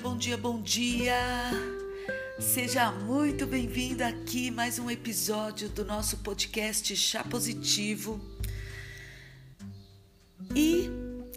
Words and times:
bom 0.00 0.16
dia, 0.16 0.36
bom 0.36 0.62
dia! 0.62 1.14
Seja 2.38 2.90
muito 2.90 3.46
bem-vindo 3.46 4.02
aqui 4.02 4.50
mais 4.50 4.78
um 4.78 4.90
episódio 4.90 5.68
do 5.68 5.84
nosso 5.84 6.16
podcast 6.18 6.96
Chá 6.96 7.22
Positivo. 7.22 8.18
E 10.56 10.88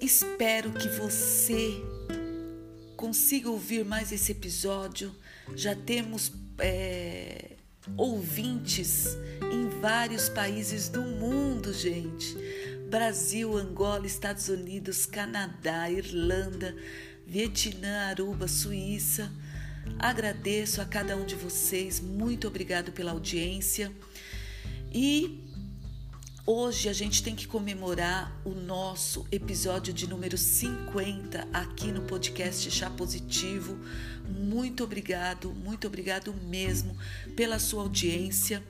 espero 0.02 0.72
que 0.72 0.88
você 0.88 1.74
consiga 2.96 3.50
ouvir 3.50 3.84
mais 3.84 4.14
esse 4.14 4.32
episódio. 4.32 5.14
Já 5.56 5.76
temos 5.76 6.32
é, 6.58 7.58
ouvintes 7.98 9.08
em 9.52 9.68
vários 9.82 10.30
países 10.30 10.88
do 10.88 11.02
mundo, 11.02 11.74
gente. 11.74 12.38
Brasil, 12.90 13.58
Angola, 13.58 14.06
Estados 14.06 14.48
Unidos, 14.48 15.06
Canadá, 15.06 15.90
Irlanda, 15.90 16.74
Vietnã, 17.34 18.10
Aruba, 18.10 18.48
Suíça. 18.48 19.32
Agradeço 19.98 20.80
a 20.80 20.86
cada 20.86 21.18
um 21.18 21.26
de 21.26 21.34
vocês, 21.34 22.00
muito 22.00 22.48
obrigado 22.48 22.92
pela 22.92 23.10
audiência. 23.12 23.92
E 24.94 25.44
hoje 26.46 26.90
a 26.90 26.94
gente 26.94 27.24
tem 27.24 27.36
que 27.36 27.48
comemorar 27.48 28.38
o 28.44 28.50
nosso 28.50 29.26
episódio 29.32 29.94
de 29.94 30.08
número 30.08 30.38
50 30.38 31.48
aqui 31.54 31.88
no 31.88 32.02
podcast 32.02 32.70
Chá 32.70 32.90
Positivo. 32.90 33.78
Muito 34.28 34.84
obrigado, 34.84 35.54
muito 35.54 35.88
obrigado 35.88 36.34
mesmo 36.34 36.98
pela 37.36 37.60
sua 37.60 37.84
audiência. 37.84 38.62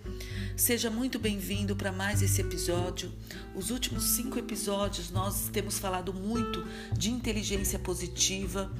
Seja 0.55 0.91
muito 0.91 1.17
bem-vindo 1.17 1.75
para 1.75 1.91
mais 1.91 2.21
esse 2.21 2.41
episódio. 2.41 3.11
Os 3.55 3.71
últimos 3.71 4.03
cinco 4.03 4.37
episódios 4.37 5.09
nós 5.09 5.49
temos 5.51 5.79
falado 5.79 6.13
muito 6.13 6.63
de 6.95 7.09
inteligência 7.09 7.79
positiva, 7.79 8.71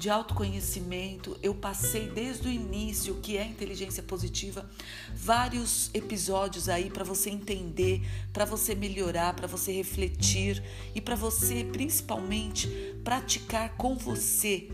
de 0.00 0.08
autoconhecimento. 0.08 1.36
Eu 1.42 1.54
passei 1.54 2.08
desde 2.08 2.48
o 2.48 2.50
início 2.50 3.12
o 3.12 3.20
que 3.20 3.36
é 3.36 3.44
inteligência 3.44 4.02
positiva, 4.02 4.68
vários 5.14 5.90
episódios 5.92 6.70
aí 6.70 6.88
para 6.88 7.04
você 7.04 7.28
entender, 7.28 8.00
para 8.32 8.46
você 8.46 8.74
melhorar, 8.74 9.34
para 9.34 9.46
você 9.46 9.70
refletir 9.72 10.62
e 10.94 11.02
para 11.02 11.14
você 11.14 11.64
principalmente 11.70 12.66
praticar 13.04 13.76
com 13.76 13.94
você 13.94 14.70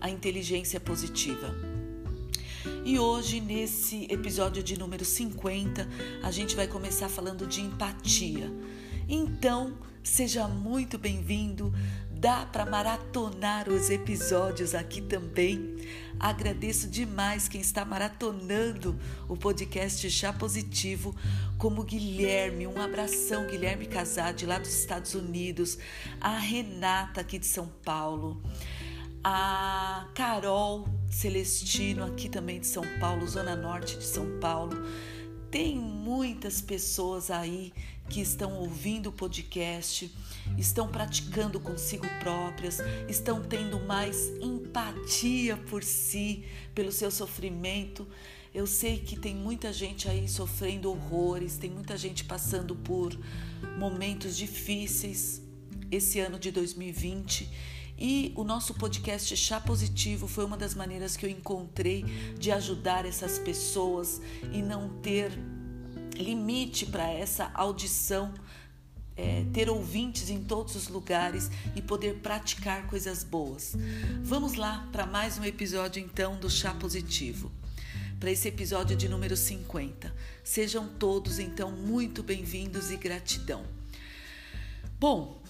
a 0.00 0.08
inteligência 0.08 0.80
positiva. 0.80 1.54
E 2.86 2.98
hoje, 2.98 3.40
nesse 3.40 4.06
episódio 4.10 4.62
de 4.62 4.78
número 4.78 5.04
50, 5.04 5.86
a 6.22 6.30
gente 6.30 6.56
vai 6.56 6.66
começar 6.66 7.10
falando 7.10 7.46
de 7.46 7.60
empatia. 7.60 8.50
Então, 9.06 9.74
seja 10.02 10.48
muito 10.48 10.98
bem-vindo. 10.98 11.72
Dá 12.18 12.46
para 12.46 12.64
maratonar 12.64 13.68
os 13.68 13.90
episódios 13.90 14.74
aqui 14.74 15.00
também. 15.00 15.76
Agradeço 16.18 16.88
demais 16.88 17.48
quem 17.48 17.60
está 17.60 17.84
maratonando 17.84 18.98
o 19.28 19.36
podcast 19.36 20.10
Chá 20.10 20.32
Positivo, 20.32 21.14
como 21.58 21.84
Guilherme. 21.84 22.66
Um 22.66 22.80
abração, 22.80 23.46
Guilherme 23.46 23.86
Casade, 23.86 24.46
lá 24.46 24.58
dos 24.58 24.74
Estados 24.74 25.14
Unidos. 25.14 25.76
A 26.20 26.38
Renata, 26.38 27.20
aqui 27.20 27.38
de 27.38 27.46
São 27.46 27.68
Paulo 27.84 28.42
a 29.26 30.06
Carol 30.14 30.86
Celestino, 31.08 32.04
aqui 32.04 32.28
também 32.28 32.60
de 32.60 32.66
São 32.66 32.84
Paulo, 33.00 33.26
Zona 33.26 33.56
Norte 33.56 33.96
de 33.96 34.04
São 34.04 34.38
Paulo. 34.38 34.76
Tem 35.50 35.78
muitas 35.78 36.60
pessoas 36.60 37.30
aí 37.30 37.72
que 38.10 38.20
estão 38.20 38.52
ouvindo 38.58 39.08
o 39.08 39.12
podcast, 39.12 40.14
estão 40.56 40.88
praticando 40.88 41.58
consigo 41.58 42.06
próprias, 42.20 42.78
estão 43.08 43.42
tendo 43.42 43.80
mais 43.80 44.28
empatia 44.40 45.56
por 45.56 45.82
si, 45.82 46.44
pelo 46.74 46.92
seu 46.92 47.10
sofrimento. 47.10 48.06
Eu 48.54 48.66
sei 48.66 48.98
que 48.98 49.18
tem 49.18 49.34
muita 49.34 49.72
gente 49.72 50.08
aí 50.08 50.28
sofrendo 50.28 50.90
horrores, 50.90 51.56
tem 51.56 51.70
muita 51.70 51.96
gente 51.96 52.24
passando 52.24 52.76
por 52.76 53.16
momentos 53.78 54.36
difíceis 54.36 55.42
esse 55.90 56.20
ano 56.20 56.38
de 56.38 56.50
2020 56.50 57.50
e 57.96 58.32
o 58.34 58.42
nosso 58.42 58.74
podcast 58.74 59.36
Chá 59.36 59.60
Positivo 59.60 60.26
foi 60.26 60.44
uma 60.44 60.56
das 60.56 60.74
maneiras 60.74 61.16
que 61.16 61.24
eu 61.24 61.30
encontrei 61.30 62.02
de 62.36 62.50
ajudar 62.50 63.06
essas 63.06 63.38
pessoas 63.38 64.20
e 64.52 64.60
não 64.60 64.88
ter 65.00 65.30
limite 66.16 66.86
para 66.86 67.08
essa 67.08 67.50
audição, 67.54 68.34
é, 69.16 69.44
ter 69.52 69.70
ouvintes 69.70 70.28
em 70.28 70.42
todos 70.42 70.74
os 70.74 70.88
lugares 70.88 71.50
e 71.74 71.82
poder 71.82 72.16
praticar 72.16 72.86
coisas 72.86 73.22
boas. 73.22 73.76
Vamos 74.22 74.54
lá 74.54 74.88
para 74.92 75.06
mais 75.06 75.38
um 75.38 75.44
episódio 75.44 76.02
então 76.02 76.36
do 76.36 76.50
Chá 76.50 76.74
Positivo. 76.74 77.50
Para 78.18 78.30
esse 78.30 78.48
episódio 78.48 78.96
de 78.96 79.08
número 79.08 79.36
50. 79.36 80.14
Sejam 80.42 80.88
todos 80.88 81.38
então 81.38 81.70
muito 81.70 82.22
bem-vindos 82.22 82.90
e 82.90 82.96
gratidão. 82.96 83.64
Bom, 84.98 85.42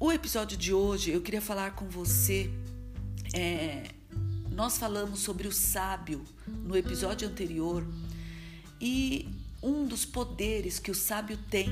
o 0.00 0.10
episódio 0.10 0.56
de 0.56 0.72
hoje 0.72 1.10
eu 1.10 1.20
queria 1.20 1.42
falar 1.42 1.72
com 1.72 1.88
você. 1.88 2.50
É, 3.34 3.90
nós 4.50 4.78
falamos 4.78 5.20
sobre 5.20 5.46
o 5.46 5.52
sábio 5.52 6.24
no 6.46 6.76
episódio 6.76 7.28
anterior 7.28 7.86
e 8.80 9.28
um 9.62 9.86
dos 9.86 10.04
poderes 10.04 10.78
que 10.78 10.90
o 10.90 10.94
sábio 10.94 11.38
tem. 11.50 11.68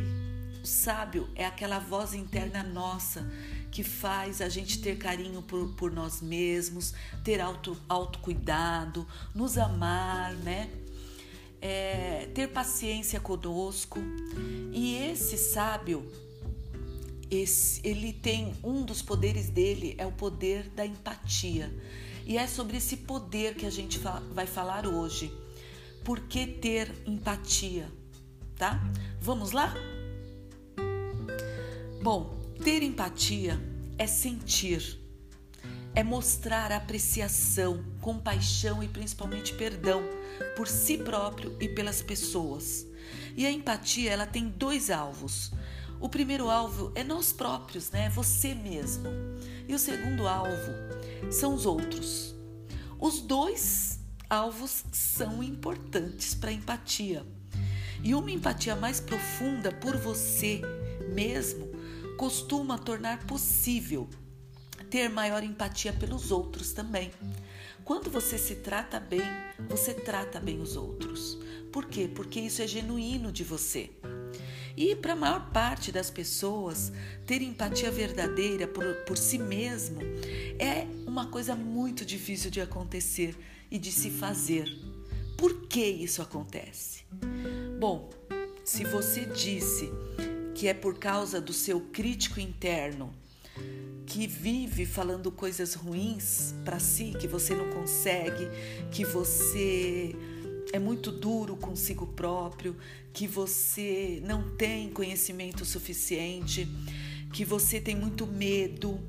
Sábio 0.62 1.28
é 1.34 1.44
aquela 1.44 1.80
voz 1.80 2.14
interna 2.14 2.62
nossa 2.62 3.28
que 3.70 3.82
faz 3.82 4.40
a 4.40 4.48
gente 4.48 4.80
ter 4.80 4.96
carinho 4.96 5.42
por, 5.42 5.74
por 5.74 5.90
nós 5.90 6.20
mesmos, 6.20 6.92
ter 7.24 7.40
auto, 7.40 7.76
autocuidado, 7.88 9.06
nos 9.34 9.58
amar, 9.58 10.34
né? 10.34 10.70
É, 11.60 12.28
ter 12.34 12.48
paciência 12.48 13.18
conosco. 13.18 13.98
E 14.72 14.96
esse 14.96 15.36
sábio, 15.38 16.06
esse, 17.30 17.80
ele 17.82 18.12
tem 18.12 18.54
um 18.62 18.84
dos 18.84 19.00
poderes 19.00 19.48
dele 19.48 19.94
é 19.96 20.06
o 20.06 20.12
poder 20.12 20.68
da 20.70 20.84
empatia. 20.86 21.72
E 22.26 22.36
é 22.36 22.46
sobre 22.46 22.76
esse 22.76 22.98
poder 22.98 23.56
que 23.56 23.66
a 23.66 23.70
gente 23.70 23.98
vai 24.32 24.46
falar 24.46 24.86
hoje. 24.86 25.32
Por 26.04 26.20
que 26.20 26.46
ter 26.46 26.92
empatia? 27.06 27.90
Tá? 28.56 28.80
Vamos 29.20 29.50
lá? 29.50 29.74
Bom, 32.02 32.34
ter 32.64 32.82
empatia 32.82 33.60
é 33.96 34.08
sentir, 34.08 34.98
é 35.94 36.02
mostrar 36.02 36.72
apreciação, 36.72 37.84
compaixão 38.00 38.82
e 38.82 38.88
principalmente 38.88 39.54
perdão 39.54 40.02
por 40.56 40.66
si 40.66 40.98
próprio 40.98 41.56
e 41.60 41.68
pelas 41.68 42.02
pessoas. 42.02 42.84
E 43.36 43.46
a 43.46 43.52
empatia, 43.52 44.10
ela 44.10 44.26
tem 44.26 44.48
dois 44.48 44.90
alvos. 44.90 45.52
O 46.00 46.08
primeiro 46.08 46.50
alvo 46.50 46.90
é 46.96 47.04
nós 47.04 47.32
próprios, 47.32 47.92
né? 47.92 48.10
Você 48.10 48.52
mesmo. 48.52 49.06
E 49.68 49.72
o 49.72 49.78
segundo 49.78 50.26
alvo 50.26 50.72
são 51.30 51.54
os 51.54 51.64
outros. 51.64 52.34
Os 52.98 53.20
dois 53.20 54.00
alvos 54.28 54.84
são 54.90 55.40
importantes 55.40 56.34
para 56.34 56.50
a 56.50 56.52
empatia. 56.52 57.24
E 58.02 58.12
uma 58.12 58.32
empatia 58.32 58.74
mais 58.74 58.98
profunda 58.98 59.70
por 59.70 59.96
você 59.96 60.60
mesmo 61.14 61.71
costuma 62.22 62.78
tornar 62.78 63.26
possível 63.26 64.08
ter 64.88 65.10
maior 65.10 65.42
empatia 65.42 65.92
pelos 65.92 66.30
outros 66.30 66.72
também. 66.72 67.10
Quando 67.84 68.08
você 68.08 68.38
se 68.38 68.54
trata 68.54 69.00
bem, 69.00 69.24
você 69.68 69.92
trata 69.92 70.38
bem 70.38 70.60
os 70.60 70.76
outros. 70.76 71.36
Por 71.72 71.86
quê? 71.86 72.06
Porque 72.06 72.38
isso 72.38 72.62
é 72.62 72.66
genuíno 72.68 73.32
de 73.32 73.42
você. 73.42 73.90
E 74.76 74.94
para 74.94 75.14
a 75.14 75.16
maior 75.16 75.50
parte 75.50 75.90
das 75.90 76.10
pessoas, 76.10 76.92
ter 77.26 77.42
empatia 77.42 77.90
verdadeira 77.90 78.68
por, 78.68 78.84
por 79.04 79.18
si 79.18 79.36
mesmo 79.36 80.00
é 80.60 80.86
uma 81.04 81.26
coisa 81.26 81.56
muito 81.56 82.04
difícil 82.04 82.52
de 82.52 82.60
acontecer 82.60 83.36
e 83.68 83.80
de 83.80 83.90
se 83.90 84.10
fazer. 84.10 84.68
Por 85.36 85.66
que 85.66 85.84
isso 85.84 86.22
acontece? 86.22 87.02
Bom, 87.80 88.10
se 88.64 88.84
você 88.84 89.26
disse 89.26 89.90
que 90.54 90.68
é 90.68 90.74
por 90.74 90.98
causa 90.98 91.40
do 91.40 91.52
seu 91.52 91.80
crítico 91.80 92.40
interno 92.40 93.12
que 94.06 94.26
vive 94.26 94.84
falando 94.84 95.30
coisas 95.30 95.74
ruins 95.74 96.54
para 96.64 96.78
si, 96.78 97.14
que 97.18 97.26
você 97.26 97.54
não 97.54 97.70
consegue, 97.70 98.46
que 98.90 99.04
você 99.04 100.14
é 100.72 100.78
muito 100.78 101.10
duro 101.10 101.56
consigo 101.56 102.06
próprio, 102.06 102.76
que 103.12 103.26
você 103.26 104.22
não 104.24 104.54
tem 104.56 104.90
conhecimento 104.90 105.64
suficiente, 105.64 106.68
que 107.32 107.44
você 107.44 107.80
tem 107.80 107.94
muito 107.94 108.26
medo. 108.26 109.00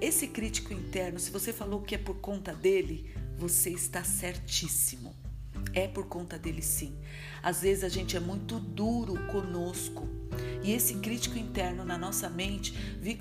Esse 0.00 0.28
crítico 0.28 0.72
interno, 0.72 1.18
se 1.18 1.30
você 1.30 1.52
falou 1.52 1.80
que 1.82 1.94
é 1.94 1.98
por 1.98 2.16
conta 2.16 2.52
dele, 2.52 3.10
você 3.38 3.70
está 3.70 4.04
certíssimo. 4.04 5.13
É 5.72 5.88
por 5.88 6.06
conta 6.06 6.38
dele 6.38 6.62
sim. 6.62 6.94
Às 7.42 7.62
vezes 7.62 7.84
a 7.84 7.88
gente 7.88 8.16
é 8.16 8.20
muito 8.20 8.58
duro 8.58 9.14
conosco 9.26 10.08
e 10.62 10.72
esse 10.72 10.94
crítico 10.94 11.38
interno 11.38 11.84
na 11.84 11.98
nossa 11.98 12.28
mente 12.28 12.72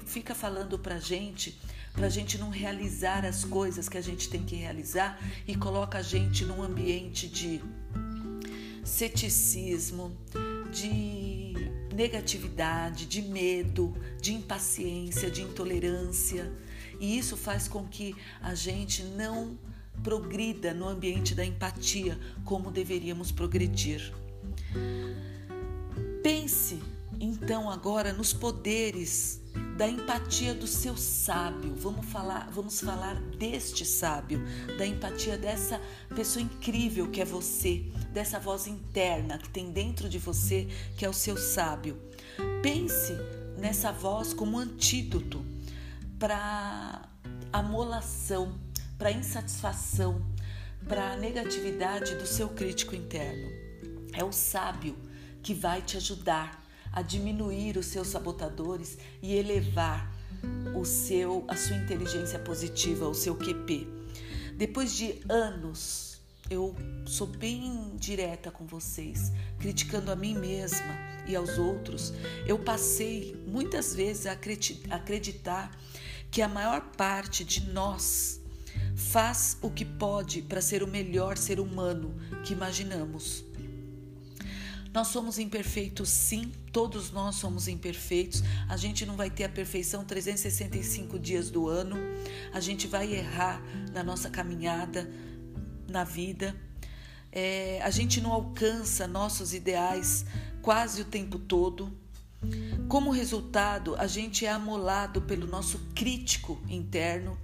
fica 0.06 0.34
falando 0.34 0.80
pra 0.80 1.00
gente 1.00 1.60
para 1.94 2.08
a 2.08 2.10
gente 2.10 2.38
não 2.40 2.50
realizar 2.50 3.24
as 3.24 3.46
coisas 3.46 3.88
que 3.88 3.98
a 3.98 4.02
gente 4.02 4.28
tem 4.28 4.44
que 4.44 4.56
realizar 4.56 5.20
e 5.48 5.56
coloca 5.56 6.00
a 6.00 6.02
gente 6.02 6.44
num 6.44 6.64
ambiente 6.64 7.28
de 7.28 7.62
ceticismo, 8.84 10.18
de 10.72 11.54
negatividade, 11.94 13.06
de 13.06 13.22
medo, 13.22 13.96
de 14.20 14.34
impaciência, 14.34 15.30
de 15.30 15.44
intolerância. 15.44 16.52
E 17.00 17.18
isso 17.18 17.38
faz 17.38 17.68
com 17.68 17.88
que 17.88 18.16
a 18.42 18.56
gente 18.56 19.04
não 19.04 19.58
progrida 20.04 20.74
no 20.74 20.88
ambiente 20.88 21.34
da 21.34 21.46
empatia 21.46 22.20
como 22.44 22.70
deveríamos 22.70 23.32
progredir. 23.32 24.14
Pense 26.22 26.80
então 27.20 27.70
agora 27.70 28.12
nos 28.12 28.34
poderes 28.34 29.42
da 29.78 29.88
empatia 29.88 30.54
do 30.54 30.68
seu 30.68 30.96
sábio. 30.96 31.74
Vamos 31.76 32.06
falar, 32.06 32.50
vamos 32.52 32.80
falar 32.80 33.16
deste 33.38 33.86
sábio, 33.86 34.42
da 34.78 34.86
empatia 34.86 35.38
dessa 35.38 35.82
pessoa 36.16 36.44
incrível 36.44 37.10
que 37.10 37.22
é 37.22 37.26
você, 37.26 37.86
dessa 38.12 38.40
voz 38.40 38.68
interna 38.68 39.38
que 39.38 39.50
tem 39.50 39.72
dentro 39.72 40.10
de 40.10 40.20
você, 40.20 40.68
que 40.98 41.06
é 41.06 41.10
o 41.10 41.14
seu 41.14 41.38
sábio. 41.38 41.98
Pense 42.62 43.14
nessa 43.58 43.92
voz 43.92 44.34
como 44.34 44.58
antídoto 44.58 45.44
para 46.20 47.10
amolação, 47.52 48.60
para 48.98 49.12
insatisfação, 49.12 50.26
para 50.88 51.12
a 51.12 51.18
negatividade 51.18 52.16
do 52.16 52.26
seu 52.26 52.50
crítico 52.50 52.96
interno. 52.96 53.50
É 54.14 54.24
o 54.24 54.32
sábio 54.32 54.96
que 55.42 55.54
vai 55.54 55.82
te 55.82 55.98
ajudar 55.98 56.64
a 56.92 57.02
diminuir 57.02 57.78
os 57.78 57.88
seus 57.88 58.10
sabotadores 58.10 58.98
e 59.22 59.34
elevar 59.36 60.12
o 60.76 60.86
seu 60.86 61.44
a 61.48 61.56
sua 61.56 61.78
inteligência 61.78 62.38
positiva, 62.38 63.08
o 63.08 63.16
seu 63.16 63.36
QP. 63.36 63.88
Depois 64.56 64.96
de 64.96 65.22
anos, 65.28 66.22
eu 66.50 66.76
sou 67.06 67.26
bem 67.26 67.96
direta 67.96 68.52
com 68.52 68.66
vocês, 68.66 69.32
criticando 69.60 70.12
a 70.12 70.16
mim 70.16 70.36
mesma 70.36 70.96
e 71.26 71.36
aos 71.36 71.58
outros, 71.58 72.14
eu 72.46 72.60
passei 72.60 73.36
muitas 73.48 73.96
vezes 73.96 74.28
a 74.28 74.34
acreditar 74.34 75.72
que 76.30 76.42
a 76.42 76.48
maior 76.48 76.82
parte 76.98 77.44
de 77.44 77.72
nós 77.72 78.43
faz 78.96 79.58
o 79.62 79.70
que 79.70 79.86
pode 79.86 80.42
para 80.42 80.62
ser 80.62 80.84
o 80.84 80.88
melhor 80.88 81.38
ser 81.38 81.60
humano 81.60 82.16
que 82.44 82.54
imaginamos. 82.54 83.44
Nós 84.94 85.08
somos 85.08 85.40
imperfeitos, 85.40 86.10
sim, 86.10 86.52
todos 86.72 87.12
nós 87.12 87.36
somos 87.36 87.68
imperfeitos. 87.68 88.44
A 88.70 88.78
gente 88.78 89.08
não 89.08 89.16
vai 89.16 89.32
ter 89.32 89.44
a 89.44 89.50
perfeição 89.50 90.06
365 90.06 91.18
dias 91.18 91.50
do 91.50 91.68
ano. 91.68 91.98
A 92.54 92.60
gente 92.60 92.86
vai 92.86 93.12
errar 93.12 93.60
na 93.92 94.04
nossa 94.04 94.30
caminhada 94.30 95.10
na 95.90 96.04
vida. 96.04 96.56
É, 97.32 97.82
a 97.82 97.90
gente 97.90 98.22
não 98.22 98.32
alcança 98.32 99.08
nossos 99.08 99.52
ideais 99.52 100.26
quase 100.62 101.02
o 101.02 101.06
tempo 101.06 101.40
todo. 101.40 101.92
Como 102.88 103.10
resultado, 103.10 103.96
a 103.96 104.06
gente 104.06 104.46
é 104.46 104.52
amolado 104.52 105.24
pelo 105.24 105.48
nosso 105.48 105.80
crítico 105.96 106.62
interno 106.70 107.36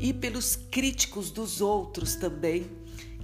e 0.00 0.14
pelos 0.14 0.56
críticos 0.56 1.30
dos 1.30 1.60
outros 1.60 2.16
também, 2.16 2.66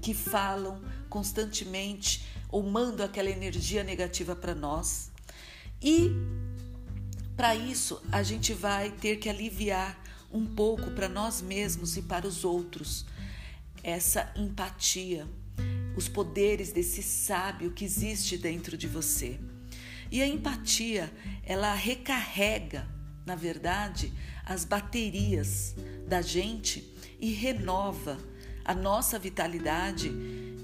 que 0.02 0.12
falam 0.12 0.80
constantemente 1.08 2.26
ou 2.48 2.62
mandam 2.62 3.04
aquela 3.04 3.30
energia 3.30 3.82
negativa 3.82 4.36
para 4.36 4.54
nós. 4.54 5.10
E 5.82 6.10
para 7.36 7.56
isso, 7.56 8.00
a 8.12 8.22
gente 8.22 8.52
vai 8.52 8.90
ter 8.90 9.16
que 9.16 9.28
aliviar 9.28 9.98
um 10.32 10.44
pouco 10.44 10.90
para 10.90 11.08
nós 11.08 11.40
mesmos 11.40 11.96
e 11.96 12.02
para 12.02 12.26
os 12.26 12.44
outros 12.44 13.06
essa 13.82 14.32
empatia, 14.36 15.26
os 15.96 16.08
poderes 16.08 16.72
desse 16.72 17.02
sábio 17.02 17.70
que 17.70 17.84
existe 17.84 18.36
dentro 18.36 18.76
de 18.76 18.86
você. 18.86 19.38
E 20.10 20.20
a 20.20 20.26
empatia, 20.26 21.12
ela 21.44 21.72
recarrega, 21.74 22.88
na 23.24 23.34
verdade, 23.34 24.12
as 24.46 24.64
baterias 24.64 25.74
da 26.06 26.22
gente 26.22 26.96
e 27.18 27.32
renova 27.32 28.16
a 28.64 28.72
nossa 28.72 29.18
vitalidade 29.18 30.12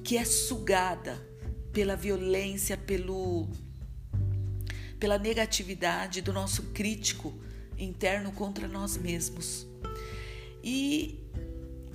que 0.04 0.16
é 0.16 0.24
sugada 0.24 1.20
pela 1.72 1.96
violência, 1.96 2.76
pelo 2.76 3.48
pela 4.98 5.18
negatividade 5.18 6.20
do 6.20 6.32
nosso 6.32 6.62
crítico 6.74 7.34
interno 7.76 8.30
contra 8.30 8.68
nós 8.68 8.96
mesmos. 8.96 9.66
E 10.62 11.18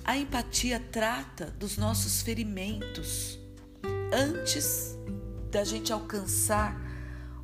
a 0.04 0.14
empatia 0.18 0.78
trata 0.92 1.46
dos 1.46 1.78
nossos 1.78 2.20
ferimentos 2.20 3.38
antes 4.12 4.94
da 5.50 5.64
gente 5.64 5.90
alcançar 5.90 6.78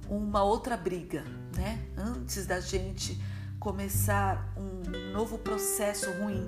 uma 0.06 0.44
outra 0.44 0.76
briga, 0.76 1.24
né? 1.56 1.82
Antes 1.96 2.44
da 2.44 2.60
gente 2.60 3.18
começar 3.64 4.52
um 4.58 5.10
novo 5.10 5.38
processo 5.38 6.12
ruim. 6.20 6.46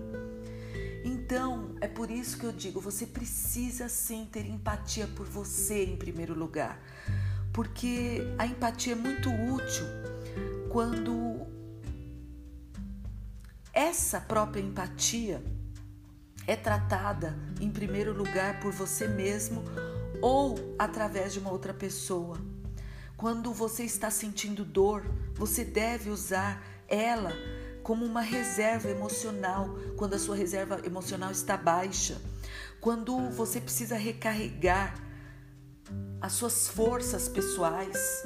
Então, 1.02 1.74
é 1.80 1.88
por 1.88 2.10
isso 2.10 2.38
que 2.38 2.44
eu 2.44 2.52
digo, 2.52 2.78
você 2.78 3.06
precisa 3.06 3.88
sim 3.88 4.28
ter 4.30 4.44
empatia 4.44 5.06
por 5.16 5.24
você 5.24 5.82
em 5.82 5.96
primeiro 5.96 6.34
lugar. 6.34 6.78
Porque 7.54 8.20
a 8.38 8.46
empatia 8.46 8.92
é 8.92 8.96
muito 8.96 9.30
útil 9.30 9.86
quando 10.68 11.46
essa 13.72 14.20
própria 14.20 14.60
empatia 14.60 15.42
é 16.46 16.54
tratada 16.54 17.34
em 17.62 17.70
primeiro 17.70 18.12
lugar 18.12 18.60
por 18.60 18.72
você 18.72 19.08
mesmo 19.08 19.64
ou 20.20 20.74
através 20.78 21.32
de 21.32 21.38
uma 21.38 21.50
outra 21.50 21.72
pessoa. 21.72 22.36
Quando 23.16 23.54
você 23.54 23.84
está 23.84 24.10
sentindo 24.10 24.66
dor, 24.66 25.02
você 25.34 25.64
deve 25.64 26.10
usar 26.10 26.75
ela 26.88 27.32
como 27.82 28.04
uma 28.04 28.20
reserva 28.20 28.88
emocional, 28.88 29.78
quando 29.96 30.14
a 30.14 30.18
sua 30.18 30.34
reserva 30.34 30.80
emocional 30.84 31.30
está 31.30 31.56
baixa, 31.56 32.20
quando 32.80 33.30
você 33.30 33.60
precisa 33.60 33.96
recarregar 33.96 35.00
as 36.20 36.32
suas 36.32 36.66
forças 36.66 37.28
pessoais, 37.28 38.24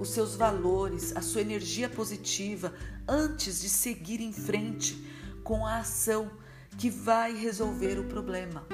os 0.00 0.10
seus 0.10 0.34
valores, 0.34 1.14
a 1.14 1.20
sua 1.20 1.42
energia 1.42 1.88
positiva 1.88 2.72
antes 3.06 3.60
de 3.60 3.68
seguir 3.68 4.20
em 4.20 4.32
frente 4.32 4.96
com 5.44 5.66
a 5.66 5.78
ação 5.78 6.30
que 6.78 6.88
vai 6.88 7.34
resolver 7.34 7.98
o 7.98 8.04
problema. 8.04 8.66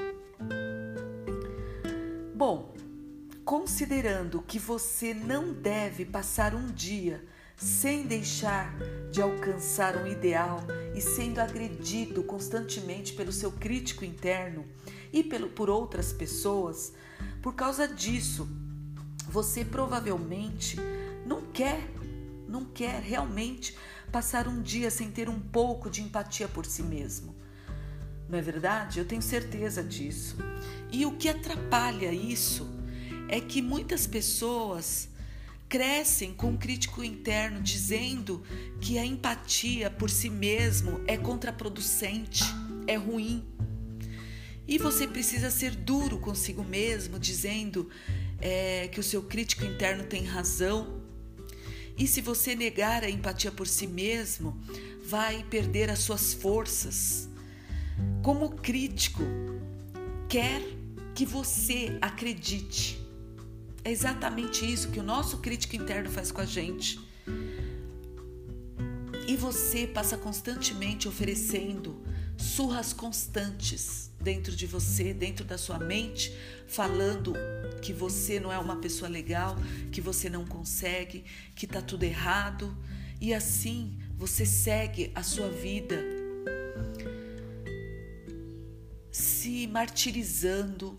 Bom, 2.34 2.72
considerando 3.44 4.40
que 4.40 4.58
você 4.58 5.12
não 5.12 5.52
deve 5.52 6.04
passar 6.04 6.54
um 6.54 6.66
dia 6.66 7.24
sem 7.58 8.06
deixar 8.06 8.72
de 9.10 9.20
alcançar 9.20 9.96
um 9.96 10.06
ideal 10.06 10.60
e 10.94 11.00
sendo 11.00 11.40
agredido 11.40 12.22
constantemente 12.22 13.12
pelo 13.12 13.32
seu 13.32 13.50
crítico 13.50 14.04
interno 14.04 14.64
e 15.12 15.24
pelo, 15.24 15.48
por 15.48 15.68
outras 15.68 16.12
pessoas, 16.12 16.92
por 17.42 17.54
causa 17.54 17.88
disso, 17.88 18.48
você 19.28 19.64
provavelmente 19.64 20.76
não 21.26 21.42
quer, 21.42 21.80
não 22.46 22.64
quer 22.64 23.02
realmente 23.02 23.76
passar 24.12 24.46
um 24.46 24.62
dia 24.62 24.90
sem 24.90 25.10
ter 25.10 25.28
um 25.28 25.40
pouco 25.40 25.90
de 25.90 26.00
empatia 26.00 26.46
por 26.46 26.64
si 26.64 26.82
mesmo. 26.82 27.34
Não 28.28 28.38
é 28.38 28.42
verdade? 28.42 29.00
Eu 29.00 29.04
tenho 29.04 29.22
certeza 29.22 29.82
disso. 29.82 30.36
E 30.92 31.04
o 31.04 31.16
que 31.16 31.28
atrapalha 31.28 32.12
isso 32.12 32.68
é 33.28 33.40
que 33.40 33.60
muitas 33.60 34.06
pessoas 34.06 35.07
crescem 35.68 36.32
com 36.32 36.48
um 36.48 36.56
crítico 36.56 37.04
interno 37.04 37.60
dizendo 37.60 38.42
que 38.80 38.98
a 38.98 39.04
empatia 39.04 39.90
por 39.90 40.08
si 40.08 40.30
mesmo 40.30 41.00
é 41.06 41.16
contraproducente, 41.16 42.42
é 42.86 42.96
ruim. 42.96 43.44
E 44.66 44.78
você 44.78 45.06
precisa 45.06 45.50
ser 45.50 45.74
duro 45.74 46.18
consigo 46.18 46.64
mesmo, 46.64 47.18
dizendo 47.18 47.88
é, 48.40 48.88
que 48.88 49.00
o 49.00 49.02
seu 49.02 49.22
crítico 49.22 49.64
interno 49.64 50.04
tem 50.04 50.24
razão. 50.24 51.02
E 51.96 52.06
se 52.06 52.20
você 52.20 52.54
negar 52.54 53.02
a 53.02 53.10
empatia 53.10 53.50
por 53.50 53.66
si 53.66 53.86
mesmo, 53.86 54.58
vai 55.04 55.44
perder 55.44 55.90
as 55.90 56.00
suas 56.00 56.32
forças. 56.32 57.28
Como 58.22 58.50
crítico, 58.50 59.22
quer 60.28 60.62
que 61.14 61.26
você 61.26 61.98
acredite 62.00 63.07
é 63.88 63.90
exatamente 63.90 64.70
isso 64.70 64.90
que 64.90 65.00
o 65.00 65.02
nosso 65.02 65.38
crítico 65.38 65.74
interno 65.74 66.10
faz 66.10 66.30
com 66.30 66.42
a 66.42 66.44
gente. 66.44 67.00
E 69.26 69.34
você 69.34 69.86
passa 69.86 70.18
constantemente 70.18 71.08
oferecendo 71.08 72.04
surras 72.36 72.92
constantes 72.92 74.10
dentro 74.20 74.54
de 74.54 74.66
você, 74.66 75.14
dentro 75.14 75.42
da 75.42 75.56
sua 75.56 75.78
mente, 75.78 76.36
falando 76.66 77.32
que 77.80 77.94
você 77.94 78.38
não 78.38 78.52
é 78.52 78.58
uma 78.58 78.76
pessoa 78.76 79.08
legal, 79.08 79.56
que 79.90 80.02
você 80.02 80.28
não 80.28 80.44
consegue, 80.44 81.24
que 81.54 81.66
tá 81.66 81.80
tudo 81.80 82.02
errado. 82.02 82.76
E 83.18 83.32
assim 83.32 83.98
você 84.18 84.44
segue 84.44 85.10
a 85.14 85.22
sua 85.22 85.48
vida 85.48 86.04
se 89.10 89.66
martirizando, 89.66 90.94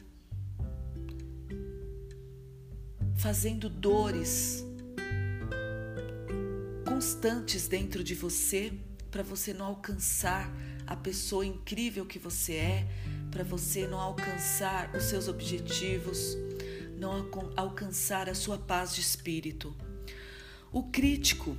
fazendo 3.19 3.67
dores 3.69 4.63
constantes 6.87 7.67
dentro 7.67 8.01
de 8.01 8.15
você 8.15 8.71
para 9.11 9.21
você 9.21 9.53
não 9.53 9.65
alcançar 9.65 10.49
a 10.87 10.95
pessoa 10.95 11.45
incrível 11.45 12.05
que 12.05 12.17
você 12.17 12.53
é, 12.53 12.87
para 13.29 13.43
você 13.43 13.85
não 13.85 13.99
alcançar 13.99 14.95
os 14.95 15.03
seus 15.03 15.27
objetivos, 15.27 16.37
não 16.97 17.29
alcançar 17.57 18.29
a 18.29 18.33
sua 18.33 18.57
paz 18.57 18.95
de 18.95 19.01
espírito. 19.01 19.75
O 20.71 20.83
crítico, 20.83 21.57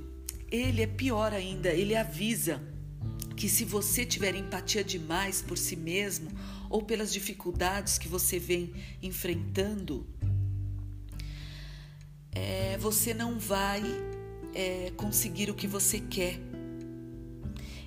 ele 0.49 0.81
é 0.81 0.87
pior 0.87 1.31
ainda, 1.31 1.69
ele 1.69 1.95
avisa 1.95 2.59
que 3.37 3.47
se 3.47 3.63
você 3.63 4.03
tiver 4.03 4.33
empatia 4.33 4.83
demais 4.83 5.43
por 5.43 5.59
si 5.59 5.75
mesmo 5.75 6.31
ou 6.71 6.81
pelas 6.81 7.13
dificuldades 7.13 7.99
que 7.99 8.07
você 8.07 8.39
vem 8.39 8.73
enfrentando, 9.01 10.07
é, 12.33 12.77
você 12.77 13.13
não 13.13 13.37
vai 13.37 13.83
é, 14.53 14.91
conseguir 14.95 15.49
o 15.49 15.53
que 15.53 15.67
você 15.67 15.99
quer. 15.99 16.39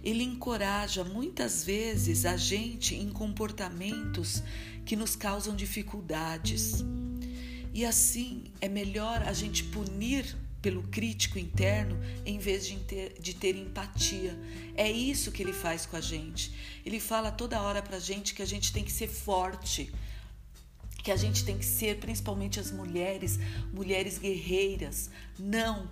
Ele 0.03 0.23
encoraja 0.23 1.03
muitas 1.03 1.65
vezes 1.65 2.27
a 2.27 2.37
gente 2.37 2.95
em 2.95 3.09
comportamentos 3.09 4.43
que 4.85 4.97
nos 4.97 5.17
causam 5.17 5.57
dificuldades. 5.57 6.85
E 7.73 7.85
assim 7.85 8.45
é 8.61 8.69
melhor 8.69 9.23
a 9.23 9.33
gente 9.33 9.65
punir 9.65 10.37
pelo 10.61 10.83
crítico 10.85 11.39
interno 11.39 11.99
em 12.25 12.39
vez 12.39 12.67
de 12.67 12.77
ter, 12.77 13.21
de 13.21 13.35
ter 13.35 13.57
empatia. 13.57 14.39
É 14.75 14.91
isso 14.91 15.31
que 15.33 15.43
ele 15.43 15.53
faz 15.53 15.85
com 15.85 15.97
a 15.97 16.01
gente. 16.01 16.55
Ele 16.87 17.01
fala 17.01 17.31
toda 17.31 17.61
hora 17.61 17.83
pra 17.83 17.99
gente 17.99 18.35
que 18.35 18.41
a 18.41 18.47
gente 18.47 18.73
tem 18.73 18.85
que 18.85 18.93
ser 18.93 19.09
forte, 19.09 19.93
que 21.05 21.13
a 21.13 21.17
gente 21.17 21.45
tem 21.45 21.59
que 21.59 21.67
ser, 21.67 21.99
principalmente 21.99 22.59
as 22.59 22.73
mulheres, 22.73 23.39
mulheres 23.71 24.17
guerreiras. 24.17 25.11
Não, 25.39 25.91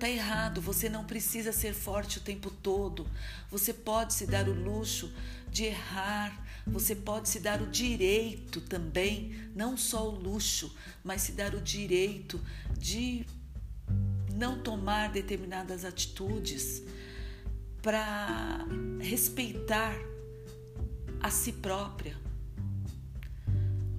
tá 0.00 0.08
errado. 0.08 0.62
Você 0.62 0.88
não 0.88 1.04
precisa 1.04 1.52
ser 1.52 1.74
forte 1.74 2.16
o 2.16 2.22
tempo 2.22 2.50
todo. 2.50 3.06
Você 3.50 3.74
pode 3.74 4.14
se 4.14 4.26
dar 4.26 4.48
o 4.48 4.54
luxo 4.54 5.12
de 5.50 5.64
errar. 5.64 6.42
Você 6.66 6.96
pode 6.96 7.28
se 7.28 7.38
dar 7.38 7.60
o 7.60 7.66
direito 7.66 8.62
também, 8.62 9.30
não 9.54 9.76
só 9.76 10.08
o 10.08 10.18
luxo, 10.18 10.74
mas 11.04 11.20
se 11.20 11.32
dar 11.32 11.54
o 11.54 11.60
direito 11.60 12.40
de 12.78 13.26
não 14.34 14.62
tomar 14.62 15.10
determinadas 15.10 15.84
atitudes 15.84 16.82
para 17.82 18.66
respeitar 19.00 19.94
a 21.20 21.30
si 21.30 21.52
própria. 21.52 22.25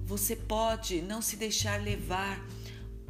Você 0.08 0.34
pode 0.34 1.02
não 1.02 1.20
se 1.20 1.36
deixar 1.36 1.82
levar 1.82 2.42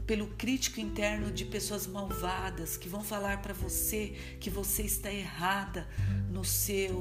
pelo 0.04 0.26
crítico 0.30 0.80
interno 0.80 1.30
de 1.30 1.44
pessoas 1.44 1.86
malvadas 1.86 2.76
que 2.76 2.88
vão 2.88 3.04
falar 3.04 3.40
para 3.40 3.54
você 3.54 4.16
que 4.40 4.50
você 4.50 4.82
está 4.82 5.08
errada 5.12 5.86
no 6.28 6.44
seu 6.44 6.98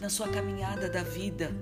na 0.00 0.08
sua 0.08 0.26
caminhada 0.28 0.88
da 0.88 1.02
vida. 1.02 1.52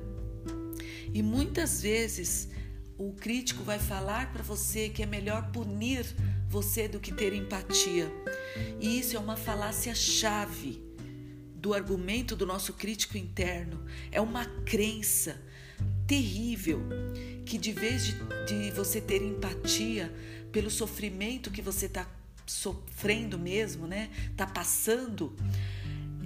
E 1.12 1.20
muitas 1.20 1.82
vezes 1.82 2.48
o 2.96 3.12
crítico 3.14 3.64
vai 3.64 3.80
falar 3.80 4.32
para 4.32 4.44
você 4.44 4.88
que 4.88 5.02
é 5.02 5.06
melhor 5.06 5.50
punir 5.50 6.06
você 6.48 6.86
do 6.86 7.00
que 7.00 7.12
ter 7.12 7.32
empatia. 7.32 8.08
E 8.78 9.00
isso 9.00 9.16
é 9.16 9.18
uma 9.18 9.36
falácia 9.36 9.96
chave 9.96 10.80
do 11.56 11.74
argumento 11.74 12.36
do 12.36 12.46
nosso 12.46 12.74
crítico 12.74 13.18
interno. 13.18 13.84
É 14.12 14.20
uma 14.20 14.44
crença 14.44 15.47
terrível 16.08 16.80
que, 17.44 17.58
de 17.58 17.70
vez 17.70 18.06
de, 18.06 18.14
de 18.46 18.70
você 18.72 19.00
ter 19.00 19.22
empatia 19.22 20.12
pelo 20.50 20.70
sofrimento 20.70 21.50
que 21.50 21.62
você 21.62 21.86
está 21.86 22.08
sofrendo 22.46 23.38
mesmo, 23.38 23.86
né? 23.86 24.10
Tá 24.34 24.46
passando, 24.46 25.36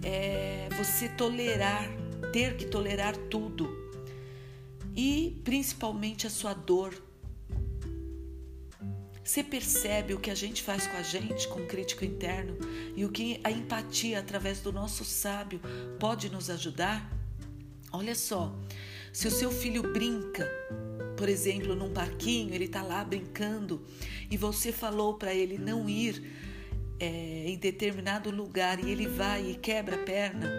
é 0.02 0.68
você 0.78 1.08
tolerar, 1.08 1.90
ter 2.32 2.56
que 2.56 2.64
tolerar 2.64 3.16
tudo 3.28 3.68
e 4.94 5.40
principalmente 5.44 6.26
a 6.26 6.30
sua 6.30 6.54
dor. 6.54 6.94
Você 9.24 9.42
percebe 9.42 10.14
o 10.14 10.20
que 10.20 10.30
a 10.30 10.34
gente 10.34 10.62
faz 10.62 10.86
com 10.86 10.96
a 10.96 11.02
gente, 11.02 11.48
com 11.48 11.60
o 11.60 11.66
crítico 11.66 12.04
interno, 12.04 12.56
e 12.94 13.04
o 13.04 13.08
que 13.08 13.40
a 13.42 13.50
empatia 13.50 14.18
através 14.18 14.60
do 14.60 14.72
nosso 14.72 15.04
sábio 15.04 15.60
pode 15.98 16.28
nos 16.28 16.50
ajudar? 16.50 17.10
Olha 17.92 18.14
só, 18.14 18.54
se 19.12 19.28
o 19.28 19.30
seu 19.30 19.50
filho 19.50 19.82
brinca, 19.92 20.50
por 21.16 21.28
exemplo, 21.28 21.76
num 21.76 21.92
parquinho, 21.92 22.54
ele 22.54 22.64
está 22.64 22.82
lá 22.82 23.04
brincando 23.04 23.82
e 24.30 24.36
você 24.38 24.72
falou 24.72 25.14
para 25.14 25.34
ele 25.34 25.58
não 25.58 25.86
ir 25.86 26.22
é, 26.98 27.44
em 27.46 27.58
determinado 27.58 28.30
lugar 28.30 28.82
e 28.82 28.90
ele 28.90 29.06
vai 29.06 29.50
e 29.50 29.54
quebra 29.54 29.96
a 29.96 29.98
perna, 29.98 30.50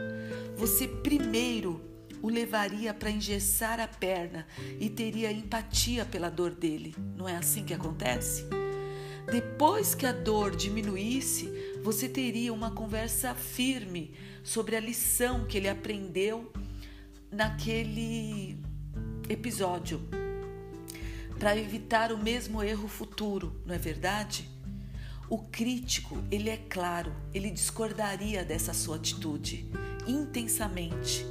você 0.56 0.88
primeiro 0.88 1.82
o 2.22 2.30
levaria 2.30 2.94
para 2.94 3.10
engessar 3.10 3.80
a 3.80 3.88
perna 3.88 4.46
e 4.80 4.88
teria 4.88 5.32
empatia 5.32 6.06
pela 6.06 6.30
dor 6.30 6.52
dele. 6.52 6.96
Não 7.18 7.28
é 7.28 7.36
assim 7.36 7.66
que 7.66 7.74
acontece? 7.74 8.46
Depois 9.32 9.96
que 9.96 10.06
a 10.06 10.12
dor 10.12 10.56
diminuísse, 10.56 11.50
você 11.82 12.08
teria 12.08 12.54
uma 12.54 12.72
conversa 12.72 13.34
firme 13.34 14.14
sobre 14.44 14.76
a 14.76 14.80
lição 14.80 15.46
que 15.46 15.58
ele 15.58 15.68
aprendeu 15.68 16.52
naquele 17.34 18.60
episódio, 19.28 20.02
para 21.40 21.58
evitar 21.58 22.12
o 22.12 22.18
mesmo 22.18 22.62
erro 22.62 22.88
futuro, 22.88 23.60
não 23.66 23.74
é 23.74 23.78
verdade? 23.78 24.48
O 25.30 25.40
crítico, 25.40 26.24
ele 26.30 26.50
é 26.50 26.58
claro, 26.58 27.12
ele 27.34 27.50
discordaria 27.50 28.46
dessa 28.46 28.74
sua 28.74 28.98
atitude 28.98 29.66
intensamente, 30.06 31.26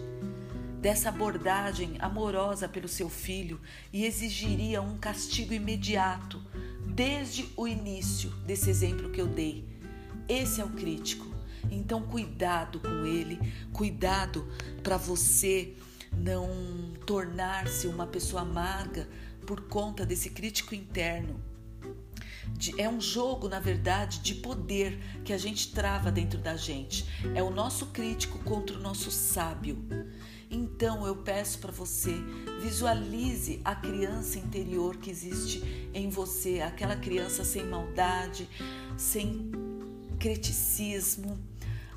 dessa 0.81 1.09
abordagem 1.09 1.95
amorosa 2.01 2.69
pelo 2.69 2.89
seu 2.89 3.09
filho 3.09 3.61
e 3.93 4.05
exigiria 4.05 4.83
um 4.83 4.99
castigo 4.99 5.55
imediato, 5.55 6.43
desde 6.85 7.49
o 7.57 7.69
início 7.69 8.31
desse 8.45 8.69
exemplo 8.69 9.11
que 9.11 9.21
eu 9.21 9.29
dei. 9.29 9.65
Esse 10.29 10.61
é 10.61 10.65
o 10.65 10.71
crítico. 10.71 11.31
Então, 11.71 12.03
cuidado 12.03 12.81
com 12.81 13.07
ele, 13.07 13.39
cuidado 13.73 14.47
para 14.83 14.97
você 14.97 15.77
não 16.17 16.93
tornar-se 17.07 17.87
uma 17.87 18.07
pessoa 18.07 18.43
amarga 18.43 19.09
por 19.47 19.63
conta 19.63 20.07
desse 20.07 20.31
crítico 20.31 20.75
interno. 20.75 21.41
É 22.79 22.89
um 22.89 23.01
jogo, 23.01 23.49
na 23.49 23.59
verdade, 23.59 24.21
de 24.21 24.35
poder 24.35 24.99
que 25.25 25.33
a 25.33 25.39
gente 25.39 25.73
trava 25.73 26.13
dentro 26.13 26.39
da 26.39 26.57
gente. 26.57 27.05
É 27.35 27.43
o 27.43 27.51
nosso 27.51 27.87
crítico 27.87 28.39
contra 28.41 28.77
o 28.77 28.81
nosso 28.81 29.11
sábio. 29.11 29.79
Então 30.51 31.07
eu 31.07 31.17
peço 31.17 31.59
para 31.59 31.73
você, 31.73 32.15
visualize 32.61 33.61
a 33.65 33.75
criança 33.75 34.39
interior 34.39 34.99
que 34.99 35.11
existe 35.11 35.91
em 35.95 36.11
você, 36.11 36.61
aquela 36.61 36.95
criança 36.95 37.43
sem 37.43 37.65
maldade, 37.65 38.47
sem 38.97 39.51
criticismo, 40.19 41.39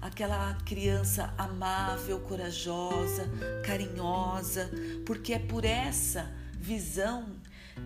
aquela 0.05 0.53
criança 0.65 1.33
amável, 1.35 2.19
corajosa, 2.19 3.27
carinhosa, 3.65 4.69
porque 5.03 5.33
é 5.33 5.39
por 5.39 5.65
essa 5.65 6.31
visão 6.53 7.25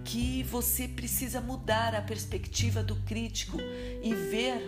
que 0.03 0.43
você 0.43 0.85
precisa 0.85 1.39
mudar 1.39 1.95
a 1.95 2.01
perspectiva 2.01 2.83
do 2.83 2.97
crítico 2.97 3.57
e 4.03 4.13
ver 4.13 4.65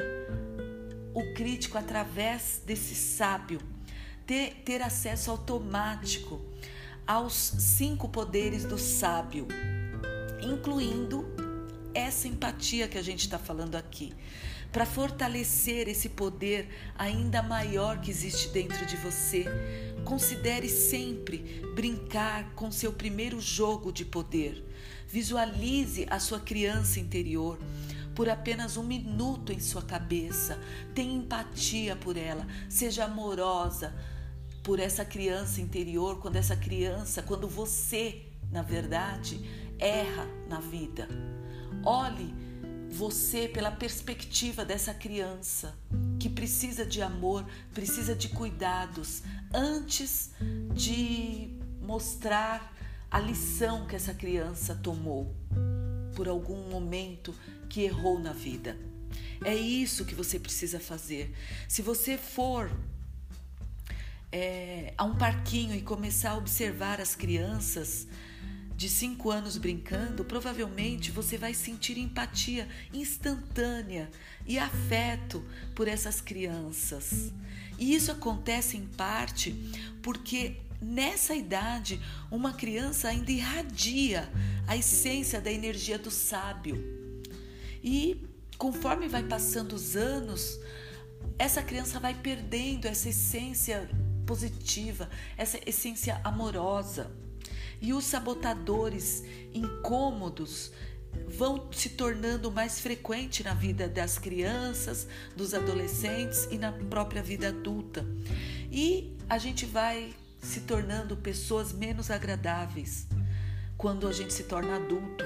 o 1.14 1.34
crítico 1.34 1.78
através 1.78 2.62
desse 2.66 2.96
sábio, 2.96 3.60
ter, 4.26 4.62
ter 4.64 4.82
acesso 4.82 5.30
automático 5.30 6.42
aos 7.06 7.34
cinco 7.34 8.08
poderes 8.08 8.64
do 8.64 8.78
sábio, 8.78 9.46
incluindo 10.42 11.26
essa 11.94 12.30
empatia 12.30 12.88
que 12.88 12.98
a 12.98 13.04
gente 13.04 13.20
está 13.20 13.38
falando 13.38 13.76
aqui 13.76 14.14
para 14.72 14.86
fortalecer 14.86 15.88
esse 15.88 16.10
poder 16.10 16.70
ainda 16.98 17.44
maior 17.44 18.00
que 18.00 18.10
existe 18.10 18.50
dentro 18.50 18.86
de 18.86 18.96
você. 18.96 19.46
Considere 20.06 20.70
sempre 20.70 21.62
brincar 21.76 22.54
com 22.56 22.72
seu 22.72 22.94
primeiro 22.94 23.40
jogo 23.42 23.92
de 23.92 24.06
poder. 24.06 24.64
Visualize 25.08 26.08
a 26.10 26.20
sua 26.20 26.40
criança 26.40 27.00
interior 27.00 27.60
por 28.16 28.30
apenas 28.30 28.78
um 28.78 28.84
minuto 28.84 29.52
em 29.52 29.60
sua 29.60 29.82
cabeça. 29.82 30.58
Tenha 30.96 31.14
empatia 31.14 31.96
por 31.96 32.16
ela, 32.16 32.48
seja 32.70 33.06
amorosa 33.06 33.94
por 34.64 34.80
essa 34.80 35.04
criança 35.04 35.60
interior, 35.60 36.20
quando 36.20 36.36
essa 36.36 36.56
criança, 36.56 37.22
quando 37.22 37.48
você, 37.48 38.22
na 38.52 38.62
verdade, 38.62 39.42
erra 39.80 40.28
na 40.48 40.60
vida. 40.60 41.08
Olhe 41.84 42.34
você 42.92 43.48
pela 43.48 43.72
perspectiva 43.72 44.66
dessa 44.66 44.94
criança 44.94 45.74
que 46.20 46.30
precisa 46.30 46.86
de 46.86 47.02
amor, 47.02 47.46
precisa 47.74 48.14
de 48.14 48.30
cuidados, 48.30 49.24
antes 49.54 50.32
de 50.74 51.58
mostrar 51.82 52.76
a 53.10 53.20
lição 53.20 53.88
que 53.88 53.96
essa 53.96 54.14
criança 54.14 54.76
tomou 54.76 55.34
por 56.16 56.28
algum 56.28 56.70
momento 56.70 57.34
que 57.70 57.82
errou 57.82 58.20
na 58.20 58.34
vida. 58.34 58.78
É 59.44 59.56
isso 59.56 60.06
que 60.06 60.14
você 60.14 60.38
precisa 60.38 60.80
fazer. 60.80 61.34
Se 61.68 61.82
você 61.82 62.18
for 62.18 62.70
é, 64.32 64.94
a 64.98 65.06
um 65.06 65.16
parquinho 65.16 65.74
e 65.76 65.82
começar 65.82 66.32
a 66.32 66.38
observar 66.38 67.00
as 67.00 67.16
crianças 67.16 68.08
de 68.82 68.90
cinco 68.90 69.30
anos 69.30 69.58
brincando, 69.58 70.26
provavelmente 70.26 71.12
você 71.12 71.38
vai 71.38 71.54
sentir 71.54 72.00
empatia 72.00 72.68
instantânea 72.92 74.10
e 74.44 74.58
afeto 74.58 75.46
por 75.76 75.88
essas 75.88 76.20
crianças. 76.20 77.32
E 77.78 77.94
isso 77.94 78.12
acontece 78.12 78.78
em 78.78 78.88
parte 78.88 79.52
porque 80.02 80.58
nessa 80.82 81.36
idade 81.36 82.02
uma 82.32 82.54
criança 82.54 83.10
ainda 83.10 83.32
irradia 83.32 84.28
a 84.66 84.76
essência 84.76 85.40
da 85.40 85.52
energia 85.52 86.00
do 86.00 86.10
sábio. 86.10 86.84
E 87.84 88.20
conforme 88.58 89.08
vai 89.08 89.22
passando 89.22 89.74
os 89.74 89.96
anos, 89.96 90.60
essa 91.38 91.62
criança 91.62 92.00
vai 92.00 92.16
perdendo 92.16 92.88
essa 92.88 93.10
essência 93.10 93.88
positiva, 94.26 95.08
essa 95.38 95.60
essência 95.70 96.20
amorosa. 96.24 97.12
E 97.82 97.94
os 97.94 98.06
sabotadores 98.06 99.24
incômodos 99.54 100.72
vão 101.28 101.70
se 101.72 101.90
tornando 101.90 102.52
mais 102.52 102.80
frequente 102.80 103.44
na 103.44 103.54
vida 103.54 103.88
das 103.88 104.18
crianças, 104.18 105.08
dos 105.36 105.54
adolescentes 105.54 106.48
e 106.52 106.58
na 106.58 106.72
própria 106.72 107.24
vida 107.24 107.50
adulta. 107.50 108.06
E 108.72 109.18
a 109.28 109.38
gente 109.38 109.66
vai 109.66 110.14
se 110.42 110.62
tornando 110.62 111.18
pessoas 111.18 111.74
menos 111.74 112.10
agradáveis 112.10 113.08
quando 113.78 114.08
a 114.08 114.14
gente 114.14 114.34
se 114.34 114.44
torna 114.44 114.76
adulto. 114.76 115.26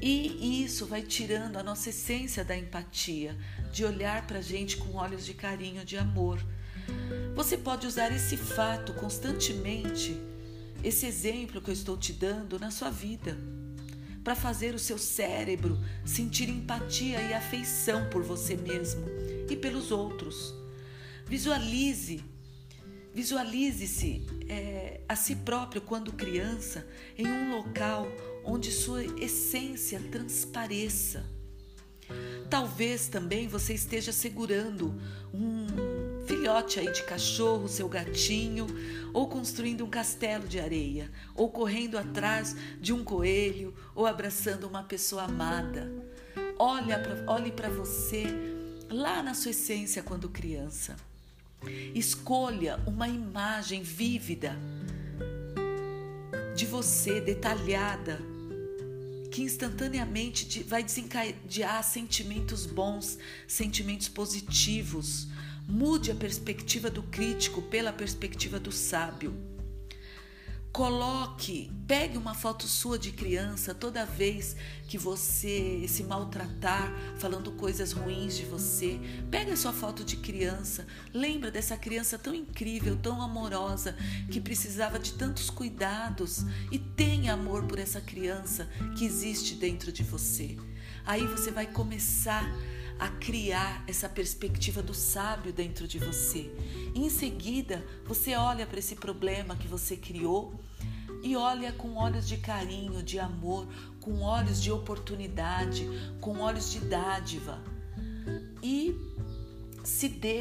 E 0.00 0.64
isso 0.64 0.86
vai 0.86 1.02
tirando 1.02 1.56
a 1.56 1.62
nossa 1.62 1.90
essência 1.90 2.44
da 2.44 2.56
empatia, 2.56 3.36
de 3.72 3.84
olhar 3.84 4.26
para 4.26 4.38
a 4.38 4.42
gente 4.42 4.76
com 4.76 4.96
olhos 4.96 5.24
de 5.24 5.34
carinho, 5.34 5.84
de 5.84 5.96
amor. 5.96 6.38
Você 7.34 7.56
pode 7.56 7.86
usar 7.86 8.12
esse 8.12 8.36
fato 8.36 8.92
constantemente, 8.94 10.16
esse 10.82 11.06
exemplo 11.06 11.60
que 11.60 11.70
eu 11.70 11.74
estou 11.74 11.96
te 11.96 12.12
dando 12.12 12.58
na 12.58 12.70
sua 12.70 12.90
vida 12.90 13.36
para 14.22 14.34
fazer 14.34 14.74
o 14.74 14.78
seu 14.78 14.98
cérebro 14.98 15.78
sentir 16.04 16.48
empatia 16.48 17.20
e 17.22 17.32
afeição 17.32 18.08
por 18.10 18.22
você 18.22 18.56
mesmo 18.56 19.04
e 19.48 19.56
pelos 19.56 19.90
outros. 19.90 20.54
Visualize, 21.26 22.22
visualize-se 23.14 24.26
é, 24.48 25.00
a 25.08 25.16
si 25.16 25.36
próprio 25.36 25.80
quando 25.80 26.12
criança 26.12 26.86
em 27.16 27.26
um 27.26 27.56
local 27.56 28.06
onde 28.44 28.70
sua 28.70 29.04
essência 29.22 30.00
transpareça. 30.10 31.24
Talvez 32.48 33.08
também 33.08 33.46
você 33.46 33.74
esteja 33.74 34.12
segurando 34.12 34.94
um 35.32 35.66
filhote 36.38 36.78
aí 36.78 36.92
de 36.92 37.02
cachorro, 37.02 37.66
seu 37.66 37.88
gatinho, 37.88 38.66
ou 39.12 39.28
construindo 39.28 39.84
um 39.84 39.90
castelo 39.90 40.46
de 40.46 40.60
areia, 40.60 41.10
ou 41.34 41.50
correndo 41.50 41.98
atrás 41.98 42.54
de 42.80 42.92
um 42.92 43.02
coelho, 43.02 43.74
ou 43.92 44.06
abraçando 44.06 44.68
uma 44.68 44.84
pessoa 44.84 45.24
amada. 45.24 45.90
Olha 46.56 47.00
pra, 47.00 47.24
olhe 47.26 47.50
para 47.50 47.68
você 47.68 48.24
lá 48.88 49.20
na 49.20 49.34
sua 49.34 49.50
essência 49.50 50.00
quando 50.00 50.28
criança. 50.28 50.94
Escolha 51.92 52.78
uma 52.86 53.08
imagem 53.08 53.82
vívida 53.82 54.56
de 56.54 56.66
você, 56.66 57.20
detalhada, 57.20 58.20
que 59.32 59.42
instantaneamente 59.42 60.62
vai 60.62 60.84
desencadear 60.84 61.82
sentimentos 61.82 62.64
bons, 62.64 63.18
sentimentos 63.46 64.08
positivos, 64.08 65.26
Mude 65.70 66.10
a 66.10 66.14
perspectiva 66.14 66.88
do 66.88 67.02
crítico 67.02 67.60
pela 67.60 67.92
perspectiva 67.92 68.58
do 68.58 68.72
sábio. 68.72 69.36
Coloque, 70.72 71.70
pegue 71.86 72.16
uma 72.16 72.32
foto 72.32 72.66
sua 72.66 72.98
de 72.98 73.12
criança 73.12 73.74
toda 73.74 74.06
vez 74.06 74.56
que 74.88 74.96
você 74.96 75.84
se 75.86 76.04
maltratar, 76.04 76.90
falando 77.18 77.52
coisas 77.52 77.92
ruins 77.92 78.34
de 78.38 78.46
você. 78.46 78.98
Pegue 79.30 79.50
a 79.50 79.56
sua 79.58 79.74
foto 79.74 80.02
de 80.02 80.16
criança, 80.16 80.86
lembra 81.12 81.50
dessa 81.50 81.76
criança 81.76 82.16
tão 82.16 82.34
incrível, 82.34 82.96
tão 82.96 83.20
amorosa, 83.20 83.94
que 84.30 84.40
precisava 84.40 84.98
de 84.98 85.12
tantos 85.12 85.50
cuidados 85.50 86.46
e 86.72 86.78
tenha 86.78 87.34
amor 87.34 87.64
por 87.64 87.78
essa 87.78 88.00
criança 88.00 88.66
que 88.96 89.04
existe 89.04 89.54
dentro 89.54 89.92
de 89.92 90.02
você. 90.02 90.56
Aí 91.04 91.26
você 91.26 91.50
vai 91.50 91.66
começar 91.66 92.44
a 92.44 92.77
criar 93.06 93.84
essa 93.86 94.08
perspectiva 94.08 94.82
do 94.82 94.92
sábio 94.92 95.52
dentro 95.52 95.86
de 95.86 95.98
você. 95.98 96.50
em 96.94 97.08
seguida, 97.08 97.84
você 98.04 98.34
olha 98.34 98.66
para 98.66 98.80
esse 98.80 98.96
problema 98.96 99.54
que 99.54 99.68
você 99.68 99.96
criou 99.96 100.58
e 101.22 101.36
olha 101.36 101.72
com 101.72 101.94
olhos 101.94 102.26
de 102.26 102.38
carinho, 102.38 103.02
de 103.02 103.20
amor, 103.20 103.68
com 104.00 104.20
olhos 104.22 104.60
de 104.60 104.72
oportunidade, 104.72 105.86
com 106.20 106.40
olhos 106.40 106.72
de 106.72 106.80
dádiva. 106.80 107.62
E 108.62 108.96
se 109.84 110.08
dê 110.08 110.40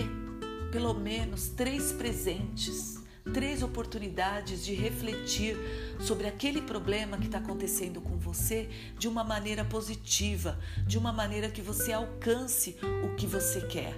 pelo 0.72 0.94
menos 0.94 1.50
três 1.50 1.92
presentes 1.92 2.98
três 3.34 3.64
oportunidades 3.64 4.64
de 4.64 4.74
refletir 4.74 5.58
sobre 6.00 6.28
aquele 6.28 6.62
problema 6.62 7.18
que 7.18 7.26
está 7.26 7.38
acontecendo 7.38 8.02
com 8.02 8.18
você 8.18 8.70
de 8.98 9.08
uma 9.08 9.24
maneira 9.24 9.64
positiva, 9.66 10.60
de 10.86 10.98
uma 10.98 11.12
maneira 11.12 11.50
que 11.50 11.62
você 11.62 11.92
alcance 11.92 12.78
o 13.04 13.16
que 13.16 13.26
você 13.26 13.62
quer. 13.62 13.94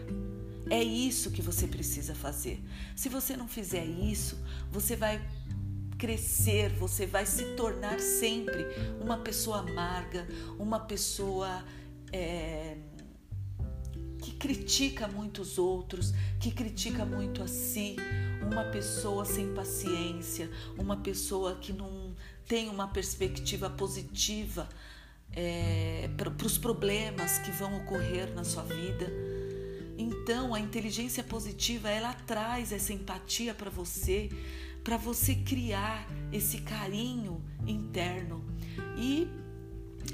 É 0.70 0.84
isso 0.84 1.32
que 1.32 1.42
você 1.42 1.68
precisa 1.68 2.13
fazer. 2.13 2.63
Se 2.96 3.10
você 3.10 3.36
não 3.36 3.48
fizer 3.48 3.86
isso, 3.86 4.38
você 4.72 4.96
vai 4.96 5.20
crescer, 5.98 6.70
você 6.74 7.06
vai 7.06 7.26
se 7.26 7.56
tornar 7.56 8.00
sempre 8.00 8.65
uma 9.02 9.18
pessoa 9.18 9.60
amarga, 9.60 10.28
uma 10.58 10.80
pessoa. 10.80 11.63
É, 12.12 12.78
que 14.20 14.32
critica 14.32 15.08
muito 15.08 15.42
os 15.42 15.58
outros, 15.58 16.13
que 16.39 16.52
critica 16.52 17.06
muito 17.06 17.42
a 17.42 17.48
si, 17.48 17.96
uma 18.41 18.63
pessoa 18.65 19.25
sem 19.25 19.54
paciência, 19.54 20.49
uma 20.78 20.97
pessoa 20.97 21.56
que 21.56 21.73
não 21.73 22.15
tem 22.47 22.69
uma 22.69 22.88
perspectiva 22.88 23.69
positiva 23.69 24.67
é, 25.34 26.10
para 26.17 26.45
os 26.45 26.58
problemas 26.58 27.38
que 27.39 27.52
vão 27.52 27.78
ocorrer 27.78 28.34
na 28.34 28.43
sua 28.43 28.63
vida. 28.63 29.12
Então, 29.97 30.54
a 30.54 30.60
inteligência 30.60 31.23
positiva 31.23 31.89
ela 31.89 32.13
traz 32.13 32.71
essa 32.71 32.93
empatia 32.93 33.54
para 33.54 33.69
você, 33.69 34.30
para 34.84 34.97
você 34.97 35.36
criar 35.36 36.08
esse 36.32 36.62
carinho 36.62 37.43
interno 37.67 38.43
e 38.97 39.28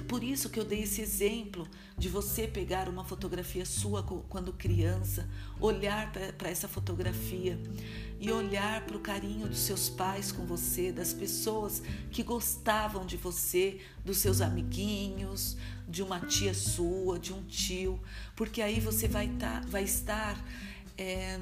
por 0.03 0.23
isso 0.23 0.49
que 0.49 0.59
eu 0.59 0.65
dei 0.65 0.83
esse 0.83 1.01
exemplo 1.01 1.67
de 1.97 2.09
você 2.09 2.47
pegar 2.47 2.89
uma 2.89 3.03
fotografia 3.03 3.65
sua 3.65 4.03
quando 4.03 4.51
criança, 4.53 5.29
olhar 5.59 6.11
para 6.37 6.49
essa 6.49 6.67
fotografia 6.67 7.59
e 8.19 8.31
olhar 8.31 8.85
para 8.85 8.97
o 8.97 8.99
carinho 8.99 9.47
dos 9.47 9.59
seus 9.59 9.89
pais 9.89 10.31
com 10.31 10.45
você, 10.45 10.91
das 10.91 11.13
pessoas 11.13 11.81
que 12.11 12.23
gostavam 12.23 13.05
de 13.05 13.17
você, 13.17 13.79
dos 14.03 14.17
seus 14.17 14.41
amiguinhos, 14.41 15.57
de 15.87 16.01
uma 16.01 16.19
tia 16.19 16.53
sua, 16.53 17.19
de 17.19 17.33
um 17.33 17.43
tio, 17.43 17.99
porque 18.35 18.61
aí 18.61 18.79
você 18.79 19.07
vai, 19.07 19.27
tá, 19.29 19.61
vai 19.67 19.83
estar 19.83 20.43
é, 20.97 21.39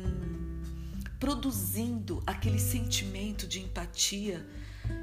produzindo 1.19 2.21
aquele 2.25 2.59
sentimento 2.59 3.47
de 3.47 3.61
empatia 3.61 4.45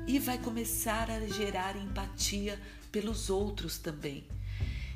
e 0.07 0.19
vai 0.19 0.39
começar 0.39 1.11
a 1.11 1.27
gerar 1.27 1.77
empatia 1.77 2.61
pelos 2.90 3.31
outros 3.31 3.79
também. 3.79 4.26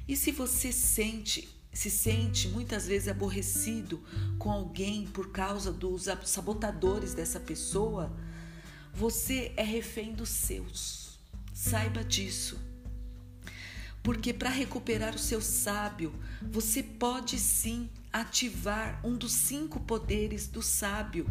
E 0.07 0.17
se 0.17 0.31
você 0.31 0.71
sente, 0.71 1.49
se 1.73 1.91
sente 1.91 2.49
muitas 2.49 2.87
vezes 2.87 3.09
aborrecido 3.09 4.03
com 4.39 4.51
alguém 4.51 5.07
por 5.07 5.31
causa 5.31 5.73
dos 5.73 6.09
sabotadores 6.25 7.15
dessa 7.15 7.41
pessoa, 7.41 8.15
você 8.93 9.53
é 9.57 9.63
refém 9.63 10.15
dos 10.15 10.29
seus. 10.29 11.19
Saiba 11.53 12.05
disso. 12.05 12.59
Porque 14.03 14.35
para 14.35 14.51
recuperar 14.51 15.15
o 15.15 15.19
seu 15.19 15.41
sábio, 15.41 16.15
você 16.43 16.83
pode 16.83 17.39
sim 17.39 17.89
ativar 18.13 19.01
um 19.03 19.17
dos 19.17 19.33
cinco 19.33 19.81
poderes 19.81 20.47
do 20.47 20.63
sábio 20.63 21.27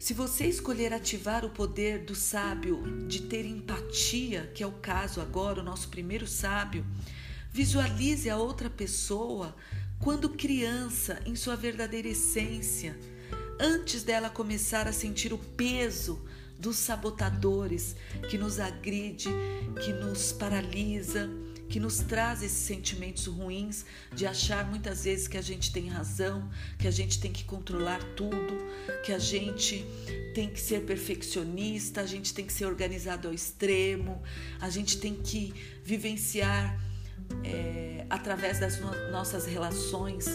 se 0.00 0.14
você 0.14 0.46
escolher 0.46 0.94
ativar 0.94 1.44
o 1.44 1.50
poder 1.50 1.98
do 1.98 2.14
sábio 2.14 3.06
de 3.06 3.20
ter 3.20 3.44
empatia, 3.44 4.50
que 4.54 4.62
é 4.62 4.66
o 4.66 4.72
caso 4.72 5.20
agora, 5.20 5.60
o 5.60 5.62
nosso 5.62 5.90
primeiro 5.90 6.26
sábio, 6.26 6.86
visualize 7.52 8.30
a 8.30 8.38
outra 8.38 8.70
pessoa 8.70 9.54
quando 9.98 10.30
criança, 10.30 11.20
em 11.26 11.36
sua 11.36 11.54
verdadeira 11.54 12.08
essência, 12.08 12.98
antes 13.60 14.02
dela 14.02 14.30
começar 14.30 14.88
a 14.88 14.92
sentir 14.92 15.34
o 15.34 15.38
peso 15.38 16.24
dos 16.58 16.78
sabotadores 16.78 17.94
que 18.30 18.38
nos 18.38 18.58
agride, 18.58 19.28
que 19.84 19.92
nos 19.92 20.32
paralisa, 20.32 21.28
que 21.70 21.78
nos 21.78 21.98
traz 21.98 22.42
esses 22.42 22.58
sentimentos 22.58 23.26
ruins 23.26 23.86
de 24.12 24.26
achar 24.26 24.68
muitas 24.68 25.04
vezes 25.04 25.28
que 25.28 25.38
a 25.38 25.42
gente 25.42 25.72
tem 25.72 25.88
razão, 25.88 26.50
que 26.76 26.88
a 26.88 26.90
gente 26.90 27.20
tem 27.20 27.32
que 27.32 27.44
controlar 27.44 28.02
tudo, 28.16 28.58
que 29.04 29.12
a 29.12 29.18
gente 29.18 29.86
tem 30.34 30.50
que 30.50 30.60
ser 30.60 30.84
perfeccionista, 30.84 32.00
a 32.00 32.06
gente 32.06 32.34
tem 32.34 32.44
que 32.44 32.52
ser 32.52 32.66
organizado 32.66 33.28
ao 33.28 33.34
extremo, 33.34 34.20
a 34.60 34.68
gente 34.68 34.98
tem 34.98 35.14
que 35.14 35.54
vivenciar 35.84 36.76
é, 37.44 38.04
através 38.10 38.58
das 38.58 38.80
no 38.80 38.90
nossas 39.12 39.46
relações 39.46 40.26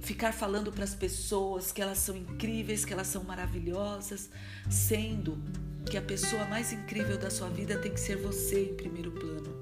ficar 0.00 0.32
falando 0.32 0.70
para 0.70 0.84
as 0.84 0.94
pessoas 0.94 1.72
que 1.72 1.80
elas 1.80 1.98
são 1.98 2.16
incríveis, 2.16 2.84
que 2.84 2.92
elas 2.92 3.06
são 3.06 3.24
maravilhosas, 3.24 4.28
sendo 4.68 5.42
que 5.86 5.96
a 5.96 6.02
pessoa 6.02 6.44
mais 6.46 6.72
incrível 6.72 7.16
da 7.16 7.30
sua 7.30 7.48
vida 7.48 7.78
tem 7.78 7.92
que 7.92 8.00
ser 8.00 8.16
você 8.16 8.70
em 8.70 8.74
primeiro 8.74 9.12
plano. 9.12 9.53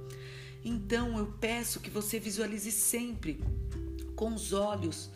Então 0.65 1.19
eu 1.19 1.27
peço 1.41 1.81
que 1.81 1.91
você 1.91 2.19
visualize 2.19 2.71
sempre 2.71 3.41
com 4.15 4.33
os 4.35 4.53
olhos 4.53 5.11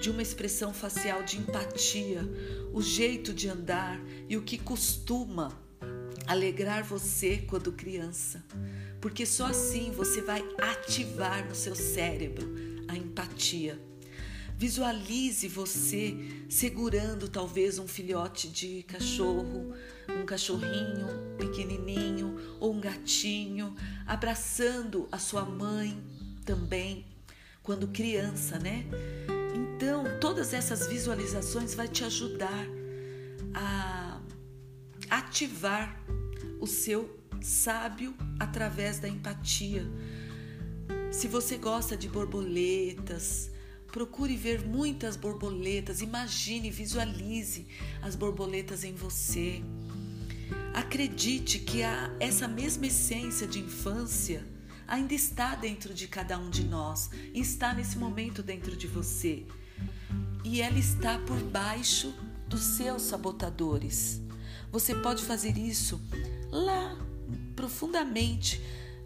de 0.00 0.10
uma 0.10 0.22
expressão 0.22 0.74
facial 0.74 1.22
de 1.22 1.38
empatia, 1.38 2.22
o 2.72 2.82
jeito 2.82 3.32
de 3.32 3.48
andar 3.48 4.00
e 4.28 4.36
o 4.36 4.42
que 4.42 4.58
costuma 4.58 5.50
alegrar 6.26 6.84
você 6.84 7.38
quando 7.38 7.72
criança, 7.72 8.44
porque 9.00 9.24
só 9.24 9.46
assim 9.46 9.90
você 9.90 10.20
vai 10.20 10.44
ativar 10.58 11.48
no 11.48 11.54
seu 11.54 11.74
cérebro 11.74 12.48
a 12.86 12.96
empatia. 12.96 13.89
Visualize 14.60 15.48
você 15.48 16.14
segurando 16.50 17.30
talvez 17.30 17.78
um 17.78 17.88
filhote 17.88 18.46
de 18.46 18.82
cachorro, 18.82 19.72
um 20.06 20.26
cachorrinho 20.26 21.06
pequenininho 21.38 22.36
ou 22.60 22.74
um 22.74 22.78
gatinho, 22.78 23.74
abraçando 24.06 25.08
a 25.10 25.16
sua 25.16 25.46
mãe 25.46 25.98
também, 26.44 27.06
quando 27.62 27.88
criança, 27.88 28.58
né? 28.58 28.84
Então, 29.54 30.04
todas 30.20 30.52
essas 30.52 30.86
visualizações 30.86 31.72
vai 31.72 31.88
te 31.88 32.04
ajudar 32.04 32.66
a 33.54 34.20
ativar 35.08 35.98
o 36.60 36.66
seu 36.66 37.18
sábio 37.40 38.14
através 38.38 38.98
da 38.98 39.08
empatia. 39.08 39.86
Se 41.10 41.26
você 41.28 41.56
gosta 41.56 41.96
de 41.96 42.10
borboletas, 42.10 43.50
Procure 43.92 44.36
ver 44.36 44.64
muitas 44.64 45.16
borboletas, 45.16 46.00
imagine, 46.00 46.70
visualize 46.70 47.66
as 48.00 48.14
borboletas 48.14 48.84
em 48.84 48.94
você. 48.94 49.62
Acredite 50.72 51.58
que 51.58 51.82
a, 51.82 52.14
essa 52.20 52.46
mesma 52.46 52.86
essência 52.86 53.46
de 53.46 53.58
infância 53.58 54.46
ainda 54.86 55.14
está 55.14 55.54
dentro 55.54 55.92
de 55.92 56.06
cada 56.06 56.38
um 56.38 56.50
de 56.50 56.64
nós, 56.64 57.10
está 57.34 57.74
nesse 57.74 57.98
momento 57.98 58.42
dentro 58.42 58.76
de 58.76 58.86
você. 58.86 59.44
E 60.44 60.60
ela 60.62 60.78
está 60.78 61.18
por 61.18 61.38
baixo 61.38 62.14
dos 62.48 62.60
seus 62.60 63.02
sabotadores. 63.02 64.20
Você 64.70 64.94
pode 64.94 65.24
fazer 65.24 65.56
isso 65.58 66.00
lá 66.50 66.96
profundamente 67.56 68.60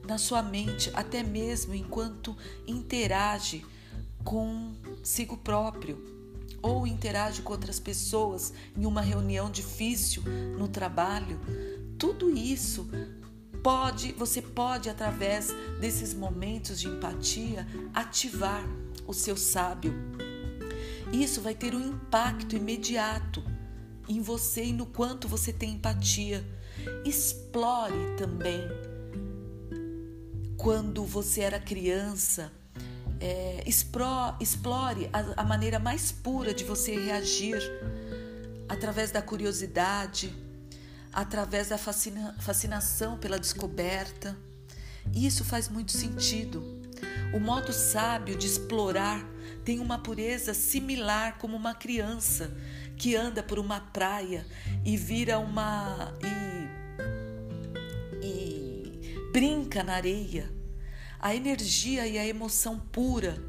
na 0.07 0.19
sua 0.19 0.43
mente, 0.43 0.91
até 0.95 1.23
mesmo 1.23 1.75
enquanto 1.75 2.37
interage 2.67 3.65
consigo 4.25 5.37
próprio 5.37 6.15
ou 6.63 6.87
interage 6.87 7.43
com 7.43 7.53
outras 7.53 7.79
pessoas 7.79 8.53
em 8.77 8.87
uma 8.87 9.03
reunião 9.03 9.51
difícil 9.51 10.23
no 10.59 10.67
trabalho. 10.67 11.39
Tudo 11.99 12.31
isso 12.31 12.89
pode, 13.63 14.13
você 14.13 14.41
pode 14.41 14.89
através 14.89 15.55
desses 15.79 16.15
momentos 16.15 16.81
de 16.81 16.89
empatia 16.89 17.67
ativar 17.93 18.65
o 19.07 19.13
seu 19.13 19.37
sábio. 19.37 19.93
Isso 21.13 21.43
vai 21.43 21.55
ter 21.55 21.75
um 21.75 21.89
impacto 21.89 22.57
imediato 22.57 23.45
em 24.09 24.21
você 24.21 24.65
e 24.65 24.73
no 24.73 24.87
quanto 24.87 25.29
você 25.29 25.53
tem 25.53 25.75
empatia. 25.75 26.45
Explore 27.05 28.17
também 28.17 28.61
quando 30.57 31.05
você 31.05 31.43
era 31.43 31.61
criança 31.61 32.51
é, 33.25 33.65
explore 33.67 35.09
a, 35.11 35.41
a 35.41 35.45
maneira 35.45 35.79
mais 35.79 36.13
pura 36.13 36.53
de 36.53 36.63
você 36.63 36.95
reagir 36.95 37.59
através 38.69 39.11
da 39.11 39.23
curiosidade, 39.23 40.31
através 41.11 41.69
da 41.69 41.79
fascina, 41.79 42.37
fascinação 42.39 43.17
pela 43.17 43.39
descoberta. 43.39 44.37
Isso 45.15 45.43
faz 45.43 45.71
muito 45.71 45.93
sentido. 45.93 46.63
O 47.33 47.41
modo 47.41 47.73
sábio 47.73 48.37
de 48.37 48.47
explorar 48.47 49.27
tem 49.65 49.81
uma 49.81 49.97
pureza 49.97 50.53
similar 50.53 51.39
como 51.39 51.57
uma 51.57 51.75
criança 51.75 52.55
que 52.95 53.17
anda 53.17 53.43
por 53.43 53.59
uma 53.59 53.81
praia 53.81 54.47
e 54.85 54.99
vira 54.99 55.39
uma 55.39 56.13
e, 58.23 58.27
e 58.27 59.31
brinca 59.33 59.83
na 59.83 59.95
areia 59.95 60.53
a 61.25 61.35
energia 61.35 62.07
e 62.07 62.19
a 62.19 62.27
emoção 62.27 62.79
pura 62.79 63.43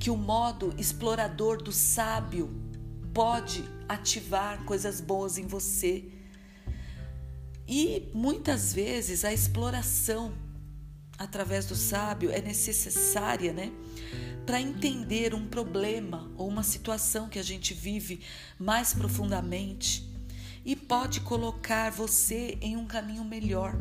que 0.00 0.10
o 0.10 0.16
modo 0.16 0.74
explorador 0.76 1.62
do 1.62 1.70
sábio 1.70 2.50
pode 3.12 3.64
ativar 3.88 4.64
coisas 4.64 5.00
boas 5.00 5.38
em 5.38 5.46
você. 5.46 6.04
E 7.68 8.10
muitas 8.12 8.74
vezes 8.74 9.24
a 9.24 9.32
exploração 9.32 10.34
através 11.16 11.64
do 11.64 11.76
sábio 11.76 12.32
é 12.32 12.42
necessária, 12.42 13.52
né? 13.52 13.70
Para 14.44 14.60
entender 14.60 15.32
um 15.32 15.46
problema 15.46 16.28
ou 16.36 16.48
uma 16.48 16.64
situação 16.64 17.28
que 17.28 17.38
a 17.38 17.44
gente 17.44 17.72
vive 17.72 18.20
mais 18.58 18.92
profundamente 18.92 20.04
e 20.64 20.74
pode 20.74 21.20
colocar 21.20 21.92
você 21.92 22.58
em 22.60 22.76
um 22.76 22.84
caminho 22.84 23.24
melhor. 23.24 23.76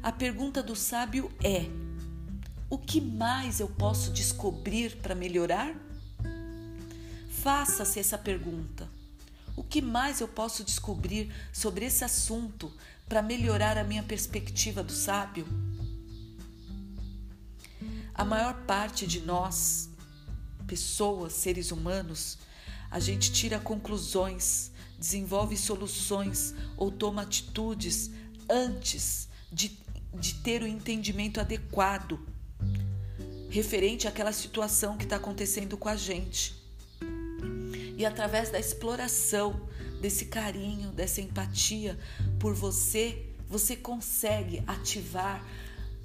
A 0.00 0.12
pergunta 0.12 0.62
do 0.62 0.76
sábio 0.76 1.28
é: 1.42 1.87
o 2.70 2.76
que 2.76 3.00
mais 3.00 3.60
eu 3.60 3.68
posso 3.68 4.10
descobrir 4.12 4.96
para 4.96 5.14
melhorar? 5.14 5.74
Faça-se 7.30 7.98
essa 7.98 8.18
pergunta. 8.18 8.88
O 9.56 9.64
que 9.64 9.80
mais 9.80 10.20
eu 10.20 10.28
posso 10.28 10.62
descobrir 10.62 11.32
sobre 11.50 11.86
esse 11.86 12.04
assunto 12.04 12.70
para 13.08 13.22
melhorar 13.22 13.78
a 13.78 13.84
minha 13.84 14.02
perspectiva 14.02 14.82
do 14.82 14.92
sábio? 14.92 15.46
A 18.14 18.24
maior 18.24 18.54
parte 18.66 19.06
de 19.06 19.20
nós, 19.20 19.88
pessoas, 20.66 21.32
seres 21.32 21.72
humanos, 21.72 22.36
a 22.90 23.00
gente 23.00 23.32
tira 23.32 23.58
conclusões, 23.58 24.70
desenvolve 24.98 25.56
soluções 25.56 26.54
ou 26.76 26.90
toma 26.90 27.22
atitudes 27.22 28.10
antes 28.48 29.28
de, 29.50 29.78
de 30.12 30.34
ter 30.34 30.62
o 30.62 30.66
entendimento 30.66 31.40
adequado 31.40 32.20
referente 33.48 34.06
àquela 34.06 34.32
situação 34.32 34.96
que 34.96 35.04
está 35.04 35.16
acontecendo 35.16 35.76
com 35.76 35.88
a 35.88 35.96
gente. 35.96 36.54
E 37.96 38.04
através 38.04 38.50
da 38.50 38.58
exploração 38.58 39.68
desse 40.00 40.26
carinho, 40.26 40.92
dessa 40.92 41.20
empatia 41.20 41.98
por 42.38 42.54
você, 42.54 43.26
você 43.48 43.74
consegue 43.74 44.62
ativar 44.66 45.44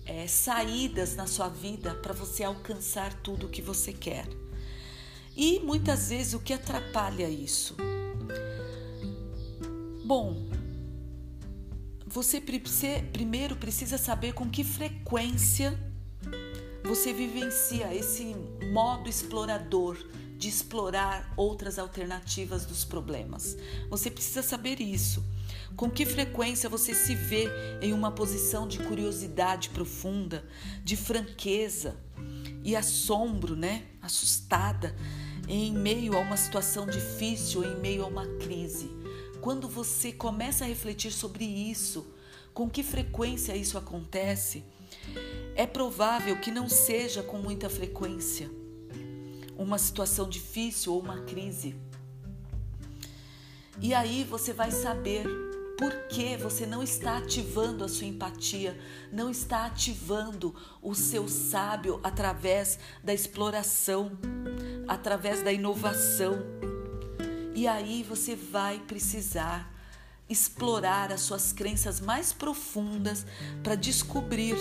é, 0.06 0.28
saídas 0.28 1.16
na 1.16 1.28
sua 1.28 1.50
vida 1.50 1.94
para 1.96 2.14
você 2.14 2.44
alcançar 2.44 3.14
tudo 3.22 3.46
o 3.46 3.50
que 3.50 3.62
você 3.62 3.94
quer. 3.94 4.28
E 5.36 5.60
muitas 5.60 6.10
vezes 6.10 6.34
o 6.34 6.40
que 6.40 6.54
atrapalha 6.54 7.30
isso? 7.30 7.76
Bom, 10.06 10.48
você 12.06 12.42
primeiro 12.42 13.56
precisa 13.56 13.98
saber 13.98 14.34
com 14.34 14.50
que 14.50 14.64
frequência 14.64 15.80
você 16.84 17.14
vivencia 17.14 17.94
esse 17.94 18.36
modo 18.72 19.10
explorador 19.10 19.98
de 20.38 20.50
explorar 20.50 21.34
outras 21.38 21.80
alternativas 21.80 22.66
dos 22.66 22.84
problemas. 22.84 23.56
Você 23.90 24.12
precisa 24.12 24.44
saber 24.44 24.82
isso. 24.82 25.24
Com 25.76 25.90
que 25.90 26.06
frequência 26.06 26.70
você 26.70 26.94
se 26.94 27.16
vê 27.16 27.48
em 27.82 27.94
uma 27.94 28.12
posição 28.12 28.68
de 28.68 28.80
curiosidade 28.80 29.70
profunda, 29.70 30.46
de 30.84 30.98
franqueza 30.98 31.96
e 32.64 32.76
assombro, 32.76 33.56
né? 33.56 33.84
Assustada 34.02 34.96
em 35.48 35.72
meio 35.72 36.16
a 36.16 36.20
uma 36.20 36.38
situação 36.38 36.86
difícil, 36.86 37.64
em 37.64 37.80
meio 37.80 38.04
a 38.04 38.08
uma 38.08 38.28
crise. 38.38 38.92
Quando 39.42 39.68
você 39.68 40.12
começa 40.12 40.64
a 40.64 40.68
refletir 40.68 41.12
sobre 41.12 41.46
isso, 41.46 42.06
com 42.54 42.70
que 42.70 42.84
frequência 42.84 43.56
isso 43.56 43.78
acontece, 43.78 44.64
é 45.56 45.66
provável 45.66 46.40
que 46.40 46.52
não 46.52 46.68
seja 46.68 47.22
com 47.22 47.38
muita 47.38 47.70
frequência 47.70 48.50
uma 49.58 49.78
situação 49.78 50.28
difícil 50.28 50.94
ou 50.94 51.02
uma 51.02 51.22
crise. 51.22 51.76
E 53.80 53.94
aí 53.94 54.24
você 54.24 54.54
vai 54.54 54.72
saber 54.72 55.26
por 55.78 55.92
que 56.08 56.38
você 56.38 56.66
não 56.66 56.84
está 56.84 57.18
ativando 57.18 57.84
a 57.84 57.88
sua 57.88 58.06
empatia, 58.06 58.80
não 59.12 59.30
está 59.30 59.66
ativando 59.66 60.56
o 60.82 60.94
seu 60.94 61.28
sábio 61.28 62.00
através 62.04 62.78
da 63.04 63.14
exploração, 63.14 64.12
através 64.88 65.42
da 65.42 65.52
inovação. 65.52 66.40
E 67.56 67.68
aí 67.68 68.04
você 68.04 68.36
vai 68.36 68.80
precisar 68.80 69.72
explorar 70.30 71.12
as 71.12 71.22
suas 71.22 71.52
crenças 71.52 72.00
mais 72.00 72.32
profundas 72.32 73.26
para 73.62 73.76
descobrir 73.76 74.56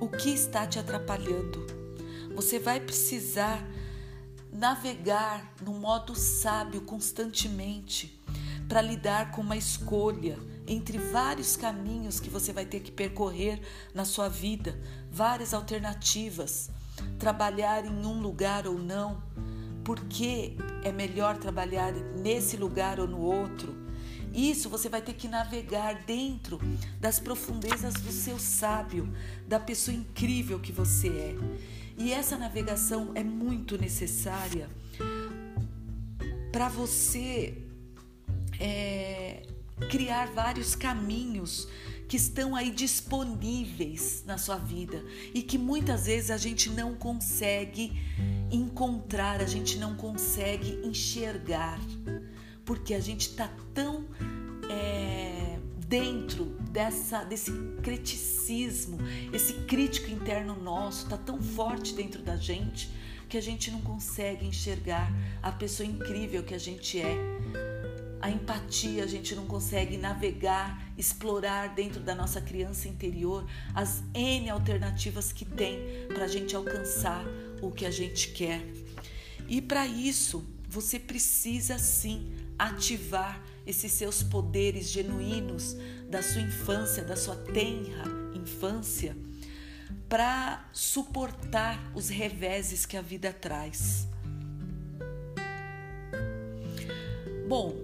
o 0.00 0.08
que 0.08 0.30
está 0.30 0.66
te 0.66 0.78
atrapalhando. 0.78 1.66
Você 2.34 2.58
vai 2.58 2.80
precisar 2.80 3.66
navegar 4.52 5.54
no 5.60 5.74
modo 5.74 6.14
sábio 6.14 6.80
constantemente 6.82 8.20
para 8.68 8.82
lidar 8.82 9.30
com 9.30 9.40
uma 9.40 9.56
escolha 9.56 10.38
entre 10.66 10.98
vários 10.98 11.56
caminhos 11.56 12.20
que 12.20 12.28
você 12.28 12.52
vai 12.52 12.66
ter 12.66 12.80
que 12.80 12.92
percorrer 12.92 13.60
na 13.94 14.04
sua 14.04 14.28
vida, 14.28 14.78
várias 15.10 15.54
alternativas, 15.54 16.70
trabalhar 17.18 17.84
em 17.86 18.04
um 18.04 18.20
lugar 18.20 18.66
ou 18.66 18.78
não, 18.78 19.22
porque 19.82 20.56
é 20.84 20.92
melhor 20.92 21.38
trabalhar 21.38 21.92
nesse 21.92 22.56
lugar 22.56 23.00
ou 23.00 23.08
no 23.08 23.20
outro. 23.20 23.74
Isso 24.34 24.68
você 24.68 24.88
vai 24.88 25.02
ter 25.02 25.14
que 25.14 25.28
navegar 25.28 26.04
dentro 26.04 26.60
das 27.00 27.18
profundezas 27.18 27.94
do 27.94 28.12
seu 28.12 28.38
sábio, 28.38 29.12
da 29.46 29.58
pessoa 29.58 29.96
incrível 29.96 30.60
que 30.60 30.72
você 30.72 31.08
é. 31.08 31.34
E 31.96 32.12
essa 32.12 32.36
navegação 32.36 33.12
é 33.14 33.24
muito 33.24 33.76
necessária 33.76 34.68
para 36.52 36.68
você 36.68 37.58
é, 38.58 39.42
criar 39.90 40.26
vários 40.28 40.74
caminhos 40.74 41.68
que 42.08 42.16
estão 42.16 42.56
aí 42.56 42.70
disponíveis 42.70 44.24
na 44.26 44.38
sua 44.38 44.56
vida 44.56 45.04
e 45.34 45.42
que 45.42 45.58
muitas 45.58 46.06
vezes 46.06 46.30
a 46.30 46.38
gente 46.38 46.70
não 46.70 46.94
consegue 46.94 47.92
encontrar, 48.50 49.42
a 49.42 49.46
gente 49.46 49.78
não 49.78 49.94
consegue 49.94 50.80
enxergar, 50.84 51.78
porque 52.68 52.92
a 52.92 53.00
gente 53.00 53.30
está 53.30 53.50
tão 53.72 54.04
é, 54.68 55.58
dentro 55.86 56.44
dessa 56.70 57.24
desse 57.24 57.50
criticismo, 57.82 58.98
esse 59.32 59.54
crítico 59.64 60.10
interno 60.10 60.54
nosso 60.54 61.04
está 61.04 61.16
tão 61.16 61.40
forte 61.40 61.94
dentro 61.94 62.22
da 62.22 62.36
gente 62.36 62.90
que 63.26 63.38
a 63.38 63.40
gente 63.40 63.70
não 63.70 63.80
consegue 63.80 64.44
enxergar 64.44 65.10
a 65.42 65.50
pessoa 65.50 65.88
incrível 65.88 66.42
que 66.42 66.54
a 66.54 66.58
gente 66.58 67.00
é 67.00 67.16
a 68.20 68.28
empatia, 68.30 69.02
a 69.02 69.06
gente 69.06 69.34
não 69.34 69.46
consegue 69.46 69.96
navegar, 69.96 70.92
explorar 70.98 71.68
dentro 71.74 72.00
da 72.00 72.14
nossa 72.14 72.38
criança 72.38 72.86
interior 72.86 73.46
as 73.74 74.02
N 74.12 74.50
alternativas 74.50 75.32
que 75.32 75.46
tem 75.46 76.06
para 76.12 76.24
a 76.24 76.28
gente 76.28 76.54
alcançar 76.54 77.24
o 77.62 77.70
que 77.70 77.86
a 77.86 77.90
gente 77.90 78.32
quer. 78.32 78.60
E 79.48 79.62
para 79.62 79.86
isso, 79.86 80.44
você 80.68 80.98
precisa 80.98 81.78
sim 81.78 82.37
ativar 82.58 83.42
esses 83.66 83.92
seus 83.92 84.22
poderes 84.22 84.88
genuínos 84.90 85.76
da 86.08 86.22
sua 86.22 86.40
infância, 86.40 87.04
da 87.04 87.16
sua 87.16 87.36
tenra 87.36 88.04
infância, 88.34 89.16
para 90.08 90.68
suportar 90.72 91.78
os 91.94 92.08
reveses 92.08 92.86
que 92.86 92.96
a 92.96 93.02
vida 93.02 93.32
traz. 93.32 94.08
Bom, 97.46 97.74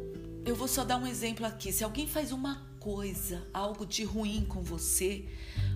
eu 0.45 0.55
vou 0.55 0.69
só 0.69 0.85
dar 0.85 0.97
um 0.97 1.07
exemplo 1.07 1.47
aqui. 1.47 1.73
Se 1.73 1.85
alguém 1.85 2.07
faz 2.07 2.33
uma 2.33 2.63
coisa, 2.81 3.47
algo 3.53 3.87
de 3.87 4.05
ruim 4.05 4.45
com 4.47 4.63
você, 4.63 5.25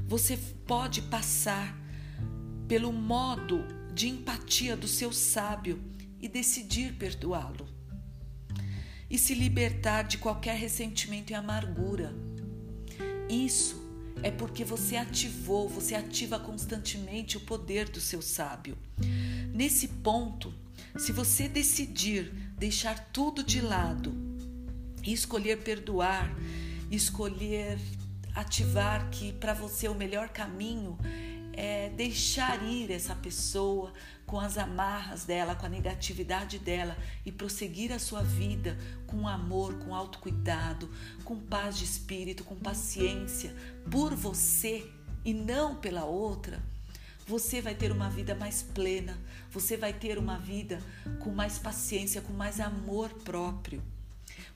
você 0.07 0.39
pode 0.67 1.03
passar 1.03 1.75
pelo 2.67 2.93
modo 2.93 3.65
de 3.95 4.09
empatia 4.09 4.77
do 4.77 4.87
seu 4.87 5.13
sábio 5.13 5.83
e 6.21 6.29
decidir 6.29 6.95
perdoá-lo. 6.95 7.78
E 9.11 9.19
se 9.19 9.35
libertar 9.35 10.03
de 10.03 10.19
qualquer 10.19 10.57
ressentimento 10.57 11.33
e 11.33 11.35
amargura. 11.35 12.15
Isso 13.29 13.83
é 14.23 14.31
porque 14.31 14.65
você 14.65 14.97
ativou, 14.97 15.69
você 15.69 15.95
ativa 15.95 16.39
constantemente 16.39 17.37
o 17.37 17.41
poder 17.41 17.89
do 17.89 18.01
seu 18.01 18.21
sábio. 18.21 18.77
Nesse 19.55 19.89
ponto, 19.89 20.53
se 20.97 21.13
você 21.13 21.49
decidir 21.49 22.33
deixar 22.59 23.11
tudo 23.13 23.43
de 23.43 23.61
lado 23.61 24.29
escolher 25.13 25.59
perdoar, 25.63 26.35
escolher 26.91 27.79
ativar 28.35 29.09
que 29.11 29.33
para 29.33 29.55
você 29.55 29.89
o 29.89 29.95
melhor 29.95 30.29
caminho 30.29 30.99
é 31.61 31.91
deixar 31.91 32.63
ir 32.63 32.89
essa 32.93 33.17
pessoa 33.17 33.93
com 34.25 34.39
as 34.39 34.57
amarras 34.57 35.25
dela, 35.25 35.57
com 35.57 35.67
a 35.67 35.69
negatividade 35.69 36.57
dela 36.57 36.97
e 37.27 37.33
prosseguir 37.33 37.91
a 37.91 37.99
sua 37.99 38.23
vida 38.23 38.79
com 39.09 39.27
amor, 39.27 39.75
com 39.81 39.93
autocuidado, 39.93 40.89
com 41.25 41.37
paz 41.37 41.77
de 41.77 41.85
espírito, 41.85 42.45
com 42.45 42.55
paciência 42.55 43.53
por 43.91 44.15
você 44.15 44.89
e 45.25 45.35
não 45.35 45.75
pela 45.75 46.05
outra, 46.05 46.63
você 47.27 47.61
vai 47.61 47.75
ter 47.75 47.91
uma 47.91 48.09
vida 48.09 48.37
mais 48.37 48.63
plena, 48.63 49.19
você 49.51 49.77
vai 49.77 49.93
ter 49.93 50.17
uma 50.17 50.39
vida 50.39 50.81
com 51.19 51.31
mais 51.31 51.59
paciência, 51.59 52.23
com 52.23 52.33
mais 52.33 52.61
amor 52.61 53.11
próprio. 53.25 53.83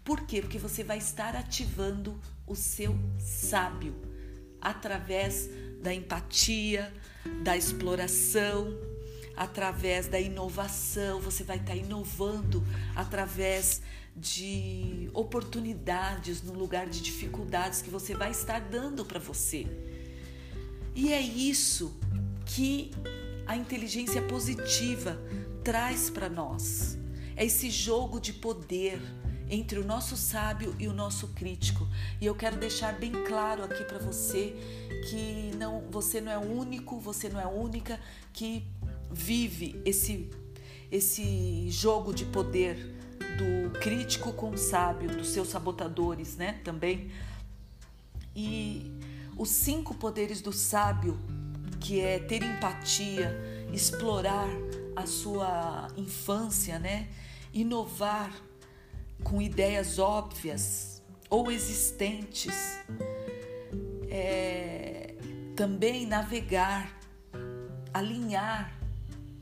Por 0.05 0.21
quê? 0.21 0.41
Porque 0.41 0.59
você 0.59 0.85
vai 0.85 0.99
estar 0.99 1.35
ativando 1.35 2.17
o 2.47 2.55
seu 2.55 2.97
sábio 3.19 3.93
através 4.61 5.49
da 5.83 5.93
empatia, 5.93 6.93
da 7.43 7.57
exploração, 7.57 8.79
através 9.37 10.07
da 10.07 10.21
inovação. 10.21 11.21
Você 11.21 11.43
vai 11.43 11.57
estar 11.59 11.75
inovando 11.75 12.65
através 12.95 13.83
de 14.15 15.11
oportunidades 15.13 16.43
no 16.43 16.53
lugar 16.53 16.87
de 16.87 17.01
dificuldades 17.01 17.83
que 17.83 17.91
você 17.91 18.15
vai 18.15 18.31
estar 18.31 18.61
dando 18.61 19.05
para 19.05 19.19
você. 19.19 19.67
E 20.95 21.13
é 21.13 21.21
isso 21.21 21.97
que 22.45 22.91
a 23.47 23.57
inteligência 23.57 24.23
positiva 24.23 25.19
traz 25.65 26.11
para 26.11 26.29
nós. 26.29 26.99
É 27.35 27.45
esse 27.45 27.71
jogo 27.71 28.21
de 28.21 28.33
poder 28.33 29.01
entre 29.53 29.79
o 29.79 29.85
nosso 29.85 30.17
sábio 30.17 30.75
e 30.79 30.89
o 30.89 30.95
nosso 30.95 31.29
crítico. 31.29 31.87
E 32.19 32.25
eu 32.25 32.35
quero 32.35 32.57
deixar 32.57 32.95
bem 32.95 33.13
claro 33.25 33.63
aqui 33.63 33.85
para 33.85 33.99
você 33.99 34.57
que 35.11 35.53
não, 35.59 35.83
você 35.91 36.23
não 36.23 36.33
é 36.33 36.39
único, 36.39 36.99
você 36.99 37.29
não 37.29 37.39
é 37.39 37.45
a 37.45 37.51
única 37.51 38.01
que 38.33 38.65
vive 39.11 39.79
esse 39.85 40.31
esse 40.91 41.71
jogo 41.71 42.13
de 42.13 42.25
poder 42.27 42.77
do 43.39 43.79
crítico 43.79 44.33
com 44.33 44.51
o 44.51 44.59
sábio, 44.59 45.09
dos 45.09 45.29
seus 45.29 45.49
sabotadores, 45.49 46.37
né? 46.37 46.61
Também. 46.65 47.11
E 48.37 48.91
os 49.37 49.51
cinco 49.51 49.95
poderes 49.95 50.43
do 50.43 50.53
sábio, 50.53 51.19
que 51.81 52.01
é 52.01 52.19
ter 52.19 52.43
empatia, 52.43 53.35
explorar 53.73 54.49
a 54.95 55.07
sua 55.07 55.89
infância, 55.97 56.79
né? 56.79 57.09
Inovar 57.55 58.31
com 59.25 59.41
ideias 59.41 59.99
óbvias 59.99 61.03
ou 61.31 61.51
existentes, 61.51 62.79
é, 64.11 65.15
também 65.57 66.07
navegar, 66.07 66.99
alinhar 67.93 68.83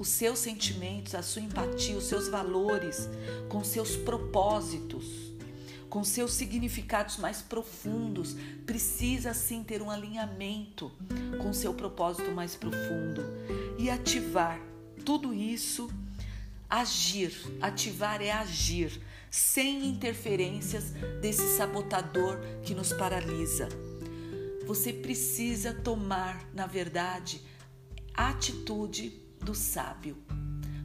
os 0.00 0.08
seus 0.08 0.38
sentimentos, 0.38 1.14
a 1.14 1.22
sua 1.22 1.42
empatia, 1.42 1.94
os 1.94 2.04
seus 2.04 2.26
valores 2.26 3.08
com 3.50 3.62
seus 3.62 3.96
propósitos, 3.96 5.04
com 5.90 6.02
seus 6.02 6.32
significados 6.32 7.18
mais 7.18 7.42
profundos. 7.42 8.34
Precisa 8.64 9.34
sim 9.34 9.62
ter 9.62 9.82
um 9.82 9.90
alinhamento 9.90 10.90
com 11.42 11.52
seu 11.52 11.74
propósito 11.74 12.30
mais 12.30 12.56
profundo 12.56 13.22
e 13.78 13.90
ativar 13.90 14.58
tudo 15.04 15.34
isso. 15.34 15.90
Agir, 16.68 17.34
ativar 17.60 18.22
é 18.22 18.30
agir, 18.30 19.02
sem 19.30 19.86
interferências 19.86 20.92
desse 21.20 21.56
sabotador 21.56 22.38
que 22.62 22.74
nos 22.74 22.92
paralisa. 22.92 23.68
Você 24.66 24.92
precisa 24.92 25.72
tomar, 25.72 26.48
na 26.52 26.66
verdade, 26.66 27.40
a 28.14 28.28
atitude 28.30 29.10
do 29.40 29.54
sábio. 29.54 30.16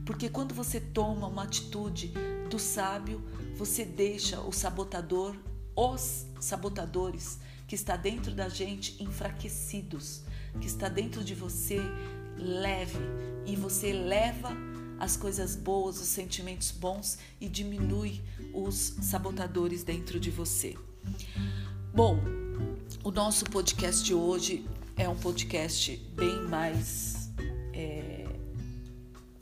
Porque 0.04 0.28
quando 0.28 0.54
você 0.54 0.80
toma 0.80 1.26
uma 1.26 1.42
atitude 1.42 2.12
do 2.48 2.58
sábio, 2.58 3.20
você 3.56 3.84
deixa 3.84 4.40
o 4.40 4.52
sabotador, 4.52 5.36
os 5.74 6.26
sabotadores 6.40 7.40
que 7.66 7.74
está 7.74 7.96
dentro 7.96 8.32
da 8.32 8.48
gente 8.48 9.02
enfraquecidos, 9.02 10.22
que 10.60 10.66
está 10.66 10.88
dentro 10.88 11.24
de 11.24 11.34
você 11.34 11.80
leve 12.38 12.98
e 13.44 13.56
você 13.56 13.92
leva 13.92 14.50
as 14.98 15.16
coisas 15.16 15.56
boas, 15.56 16.00
os 16.00 16.08
sentimentos 16.08 16.70
bons 16.70 17.18
e 17.40 17.48
diminui 17.48 18.22
os 18.56 18.96
sabotadores 19.02 19.84
dentro 19.84 20.18
de 20.18 20.30
você. 20.30 20.74
Bom, 21.94 22.18
o 23.04 23.10
nosso 23.10 23.44
podcast 23.44 24.12
hoje 24.14 24.66
é 24.96 25.06
um 25.08 25.16
podcast 25.16 25.96
bem 26.14 26.42
mais. 26.48 27.30
É, 27.74 28.24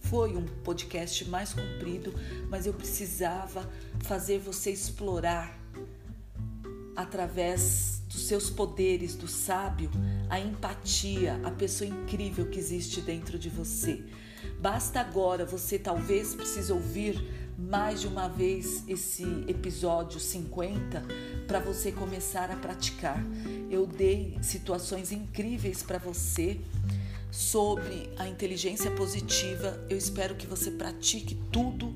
foi 0.00 0.36
um 0.36 0.44
podcast 0.64 1.24
mais 1.28 1.54
comprido, 1.54 2.12
mas 2.50 2.66
eu 2.66 2.74
precisava 2.74 3.70
fazer 4.00 4.38
você 4.38 4.72
explorar 4.72 5.56
através 6.96 8.02
dos 8.08 8.26
seus 8.26 8.50
poderes 8.50 9.14
do 9.14 9.26
sábio 9.26 9.90
a 10.28 10.38
empatia, 10.38 11.40
a 11.44 11.50
pessoa 11.50 11.88
incrível 11.88 12.48
que 12.50 12.58
existe 12.58 13.00
dentro 13.00 13.38
de 13.38 13.48
você. 13.48 14.04
Basta 14.60 15.00
agora, 15.00 15.44
você 15.44 15.78
talvez 15.78 16.34
precise 16.34 16.72
ouvir 16.72 17.43
mais 17.58 18.00
de 18.00 18.06
uma 18.06 18.28
vez 18.28 18.82
esse 18.88 19.24
episódio 19.48 20.18
50 20.18 21.04
para 21.46 21.60
você 21.60 21.92
começar 21.92 22.50
a 22.50 22.56
praticar. 22.56 23.22
Eu 23.70 23.86
dei 23.86 24.38
situações 24.42 25.12
incríveis 25.12 25.82
para 25.82 25.98
você 25.98 26.60
sobre 27.30 28.10
a 28.16 28.28
inteligência 28.28 28.90
positiva. 28.90 29.84
Eu 29.88 29.96
espero 29.96 30.34
que 30.34 30.46
você 30.46 30.70
pratique 30.70 31.36
tudo, 31.50 31.94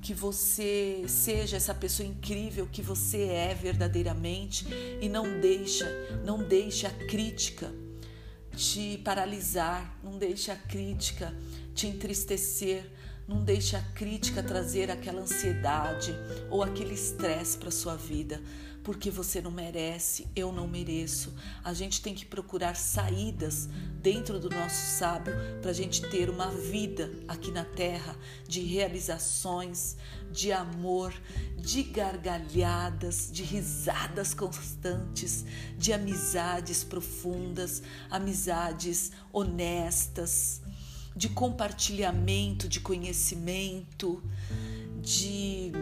que 0.00 0.12
você 0.12 1.04
seja 1.06 1.56
essa 1.56 1.74
pessoa 1.74 2.08
incrível 2.08 2.68
que 2.70 2.82
você 2.82 3.24
é 3.24 3.54
verdadeiramente 3.54 4.66
e 5.00 5.08
não 5.08 5.40
deixa, 5.40 5.86
não 6.24 6.42
deixe 6.42 6.86
a 6.86 6.90
crítica 6.90 7.72
te 8.56 9.00
paralisar, 9.04 9.98
não 10.02 10.18
deixe 10.18 10.50
a 10.50 10.56
crítica 10.56 11.34
te 11.74 11.86
entristecer, 11.86 12.84
não 13.26 13.44
deixe 13.44 13.76
a 13.76 13.82
crítica 13.82 14.42
trazer 14.42 14.90
aquela 14.90 15.22
ansiedade 15.22 16.14
ou 16.50 16.62
aquele 16.62 16.94
estresse 16.94 17.56
para 17.56 17.70
sua 17.70 17.96
vida, 17.96 18.42
porque 18.82 19.10
você 19.10 19.40
não 19.40 19.50
merece, 19.50 20.26
eu 20.34 20.52
não 20.52 20.66
mereço. 20.66 21.32
A 21.62 21.72
gente 21.72 22.02
tem 22.02 22.14
que 22.14 22.26
procurar 22.26 22.74
saídas 22.74 23.68
dentro 24.00 24.40
do 24.40 24.50
nosso 24.50 24.98
sábio 24.98 25.32
para 25.60 25.70
a 25.70 25.74
gente 25.74 26.02
ter 26.10 26.28
uma 26.28 26.48
vida 26.48 27.10
aqui 27.28 27.52
na 27.52 27.64
terra 27.64 28.16
de 28.46 28.60
realizações, 28.60 29.96
de 30.32 30.50
amor, 30.50 31.14
de 31.56 31.84
gargalhadas, 31.84 33.30
de 33.32 33.44
risadas 33.44 34.34
constantes, 34.34 35.44
de 35.78 35.92
amizades 35.92 36.82
profundas, 36.82 37.82
amizades 38.10 39.12
honestas 39.32 40.61
de 41.14 41.28
compartilhamento 41.28 42.68
de 42.68 42.80
conhecimento, 42.80 44.22
de 45.00 45.72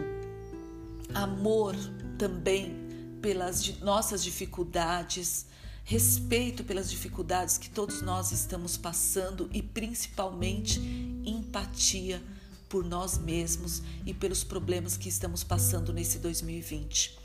amor 1.13 1.75
também 2.17 2.75
pelas 3.21 3.79
nossas 3.79 4.23
dificuldades, 4.23 5.45
respeito 5.83 6.63
pelas 6.63 6.89
dificuldades 6.89 7.57
que 7.57 7.69
todos 7.69 8.01
nós 8.01 8.31
estamos 8.31 8.77
passando 8.77 9.49
e 9.53 9.61
principalmente 9.61 10.79
empatia 11.25 12.21
por 12.67 12.85
nós 12.85 13.17
mesmos 13.17 13.81
e 14.05 14.13
pelos 14.13 14.43
problemas 14.43 14.95
que 14.95 15.09
estamos 15.09 15.43
passando 15.43 15.91
nesse 15.91 16.19
2020. 16.19 17.17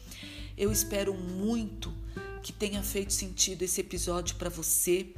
Eu 0.57 0.73
espero 0.73 1.14
muito 1.14 1.92
que 2.42 2.53
tenha 2.53 2.83
feito 2.83 3.12
sentido 3.12 3.62
esse 3.62 3.81
episódio 3.81 4.37
para 4.37 4.49
você. 4.49 5.12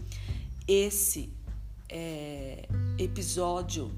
Esse 0.67 1.31
é, 1.89 2.69
episódio 2.99 3.91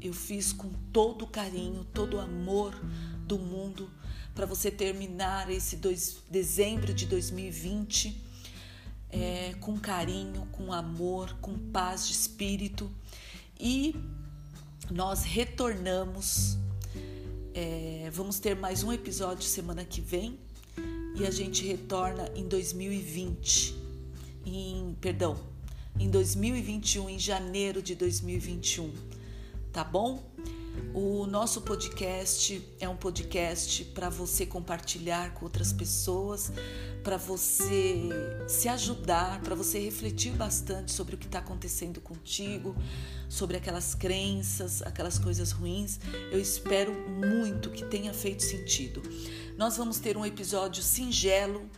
eu 0.00 0.12
fiz 0.12 0.52
com 0.52 0.68
todo 0.92 1.24
o 1.24 1.26
carinho, 1.26 1.82
todo 1.84 2.18
o 2.18 2.20
amor 2.20 2.74
do 3.26 3.38
mundo 3.38 3.90
para 4.34 4.44
você 4.44 4.70
terminar 4.70 5.50
esse 5.50 5.76
dois, 5.76 6.22
dezembro 6.28 6.92
de 6.92 7.06
2020 7.06 8.22
é, 9.08 9.54
com 9.60 9.78
carinho, 9.78 10.46
com 10.52 10.72
amor, 10.72 11.34
com 11.40 11.56
paz 11.56 12.06
de 12.06 12.12
espírito 12.12 12.90
e 13.58 13.94
nós 14.90 15.22
retornamos. 15.22 16.58
É, 17.54 18.10
vamos 18.12 18.40
ter 18.40 18.56
mais 18.56 18.82
um 18.82 18.92
episódio 18.92 19.44
semana 19.44 19.84
que 19.84 20.00
vem 20.00 20.38
e 21.16 21.24
a 21.24 21.30
gente 21.30 21.64
retorna 21.64 22.28
em 22.34 22.46
2020. 22.48 23.74
Em, 24.44 24.94
perdão, 25.00 25.53
em 25.98 26.10
2021, 26.10 27.08
em 27.10 27.18
janeiro 27.18 27.82
de 27.82 27.94
2021, 27.94 28.92
tá 29.72 29.84
bom? 29.84 30.22
O 30.92 31.26
nosso 31.26 31.62
podcast 31.62 32.62
é 32.80 32.88
um 32.88 32.96
podcast 32.96 33.84
para 33.86 34.08
você 34.08 34.46
compartilhar 34.46 35.32
com 35.34 35.44
outras 35.44 35.72
pessoas, 35.72 36.52
para 37.02 37.16
você 37.16 38.08
se 38.48 38.68
ajudar, 38.68 39.40
para 39.40 39.54
você 39.54 39.78
refletir 39.78 40.32
bastante 40.32 40.92
sobre 40.92 41.14
o 41.14 41.18
que 41.18 41.26
está 41.26 41.38
acontecendo 41.40 42.00
contigo, 42.00 42.76
sobre 43.28 43.56
aquelas 43.56 43.94
crenças, 43.94 44.82
aquelas 44.82 45.18
coisas 45.18 45.52
ruins. 45.52 45.98
Eu 46.30 46.40
espero 46.40 46.92
muito 47.08 47.70
que 47.70 47.84
tenha 47.84 48.12
feito 48.12 48.42
sentido. 48.42 49.02
Nós 49.56 49.76
vamos 49.76 49.98
ter 49.98 50.16
um 50.16 50.24
episódio 50.24 50.82
singelo 50.82 51.68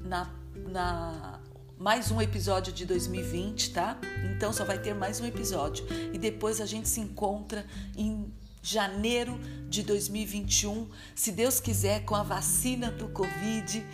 na, 0.00 0.30
na 0.70 1.40
mais 1.78 2.10
um 2.10 2.20
episódio 2.20 2.72
de 2.72 2.86
2020, 2.86 3.72
tá? 3.72 3.98
Então 4.34 4.52
só 4.52 4.64
vai 4.64 4.78
ter 4.78 4.94
mais 4.94 5.20
um 5.20 5.26
episódio. 5.26 5.84
E 6.12 6.18
depois 6.18 6.60
a 6.60 6.66
gente 6.66 6.88
se 6.88 7.00
encontra 7.00 7.66
em 7.96 8.32
janeiro 8.62 9.38
de 9.68 9.82
2021, 9.82 10.88
se 11.14 11.30
Deus 11.32 11.60
quiser, 11.60 12.04
com 12.04 12.14
a 12.14 12.22
vacina 12.22 12.90
do 12.90 13.08
Covid, 13.08 13.84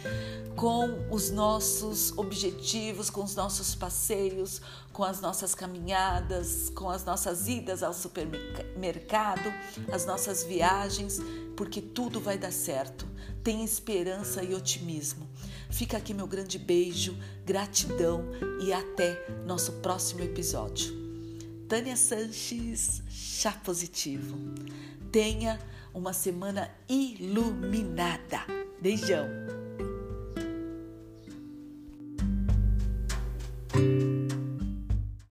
com 0.54 1.08
os 1.10 1.30
nossos 1.30 2.16
objetivos, 2.16 3.10
com 3.10 3.24
os 3.24 3.34
nossos 3.34 3.74
passeios, 3.74 4.60
com 4.92 5.02
as 5.02 5.20
nossas 5.20 5.56
caminhadas, 5.56 6.70
com 6.70 6.88
as 6.88 7.04
nossas 7.04 7.48
idas 7.48 7.82
ao 7.82 7.92
supermercado, 7.92 9.52
as 9.90 10.06
nossas 10.06 10.44
viagens, 10.44 11.18
porque 11.56 11.80
tudo 11.80 12.20
vai 12.20 12.38
dar 12.38 12.52
certo. 12.52 13.08
Tenha 13.42 13.64
esperança 13.64 14.44
e 14.44 14.54
otimismo. 14.54 15.29
Fica 15.70 15.96
aqui 15.96 16.12
meu 16.12 16.26
grande 16.26 16.58
beijo, 16.58 17.16
gratidão 17.46 18.24
e 18.60 18.72
até 18.72 19.26
nosso 19.46 19.72
próximo 19.74 20.20
episódio. 20.22 20.92
Tânia 21.68 21.96
Sanches, 21.96 23.02
chá 23.08 23.52
positivo. 23.52 24.36
Tenha 25.12 25.58
uma 25.94 26.12
semana 26.12 26.70
iluminada. 26.88 28.44
Beijão! 28.80 29.26